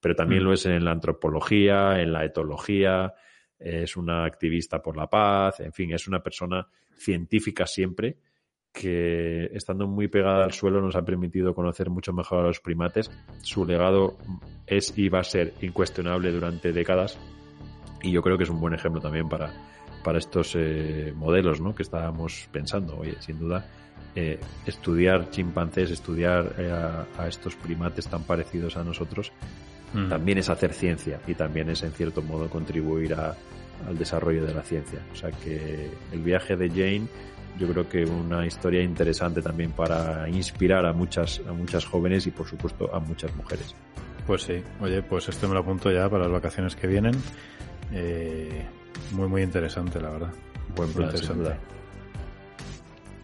[0.00, 0.46] pero también mm.
[0.46, 3.14] lo es en la antropología, en la etología,
[3.58, 6.66] es una activista por la paz, en fin, es una persona
[6.96, 8.18] científica siempre
[8.72, 13.10] que estando muy pegada al suelo nos ha permitido conocer mucho mejor a los primates.
[13.42, 14.16] Su legado
[14.66, 17.18] es y va a ser incuestionable durante décadas
[18.02, 19.52] y yo creo que es un buen ejemplo también para,
[20.04, 21.74] para estos eh, modelos ¿no?
[21.74, 22.96] que estábamos pensando.
[22.98, 23.66] Oye, sin duda,
[24.14, 29.32] eh, estudiar chimpancés, estudiar eh, a, a, estos primates tan parecidos a nosotros,
[29.94, 30.08] mm.
[30.08, 33.34] también es hacer ciencia y también es, en cierto modo, contribuir a,
[33.86, 35.00] al desarrollo de la ciencia.
[35.12, 37.06] O sea que el viaje de Jane,
[37.58, 42.30] yo creo que una historia interesante también para inspirar a muchas, a muchas jóvenes y,
[42.30, 43.74] por supuesto, a muchas mujeres.
[44.26, 47.14] Pues sí, oye, pues esto me lo apunto ya para las vacaciones que vienen.
[47.92, 48.64] Eh,
[49.12, 50.32] muy, muy interesante, la verdad.
[50.76, 51.56] Buen plan, interesante.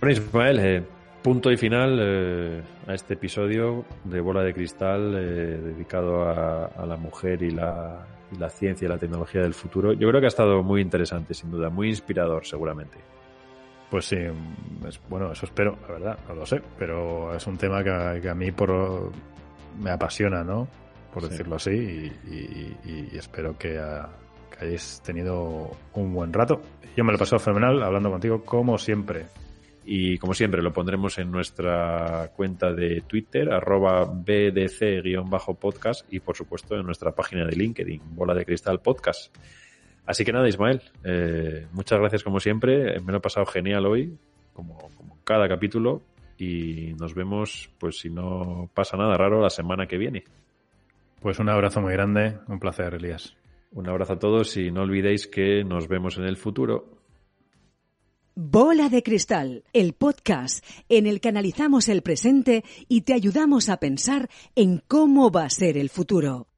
[0.01, 0.83] Bueno, Ismael, eh,
[1.25, 6.85] punto y final eh, a este episodio de Bola de Cristal eh, dedicado a, a,
[6.85, 9.95] la mujer y la, y la ciencia y la tecnología del futuro.
[9.95, 12.99] Yo creo que ha estado muy interesante, sin duda, muy inspirador, seguramente.
[13.91, 14.19] Pues sí,
[14.87, 18.29] es, bueno, eso espero, la verdad, no lo sé, pero es un tema que, que
[18.29, 19.11] a mí por,
[19.81, 20.69] me apasiona, ¿no?
[21.11, 21.31] Por sí.
[21.31, 22.37] decirlo así, y,
[22.85, 24.11] y, y espero que a,
[24.51, 26.61] que hayáis tenido un buen rato.
[26.95, 29.25] Yo me lo he pasado fenomenal hablando contigo como siempre.
[29.87, 36.75] Y como siempre lo pondremos en nuestra cuenta de Twitter, arroba BDC-podcast y por supuesto
[36.77, 39.37] en nuestra página de LinkedIn, Bola de Cristal Podcast.
[40.07, 43.01] Así que nada, Ismael, eh, muchas gracias como siempre.
[43.01, 44.17] Me lo he pasado genial hoy,
[44.53, 46.03] como, como cada capítulo.
[46.37, 50.25] Y nos vemos, pues si no pasa nada raro, la semana que viene.
[51.21, 53.37] Pues un abrazo muy grande, un placer, Elías.
[53.73, 56.94] Un abrazo a todos y no olvidéis que nos vemos en el futuro.
[58.37, 63.77] Bola de Cristal, el podcast en el que analizamos el presente y te ayudamos a
[63.77, 66.49] pensar en cómo va a ser el futuro.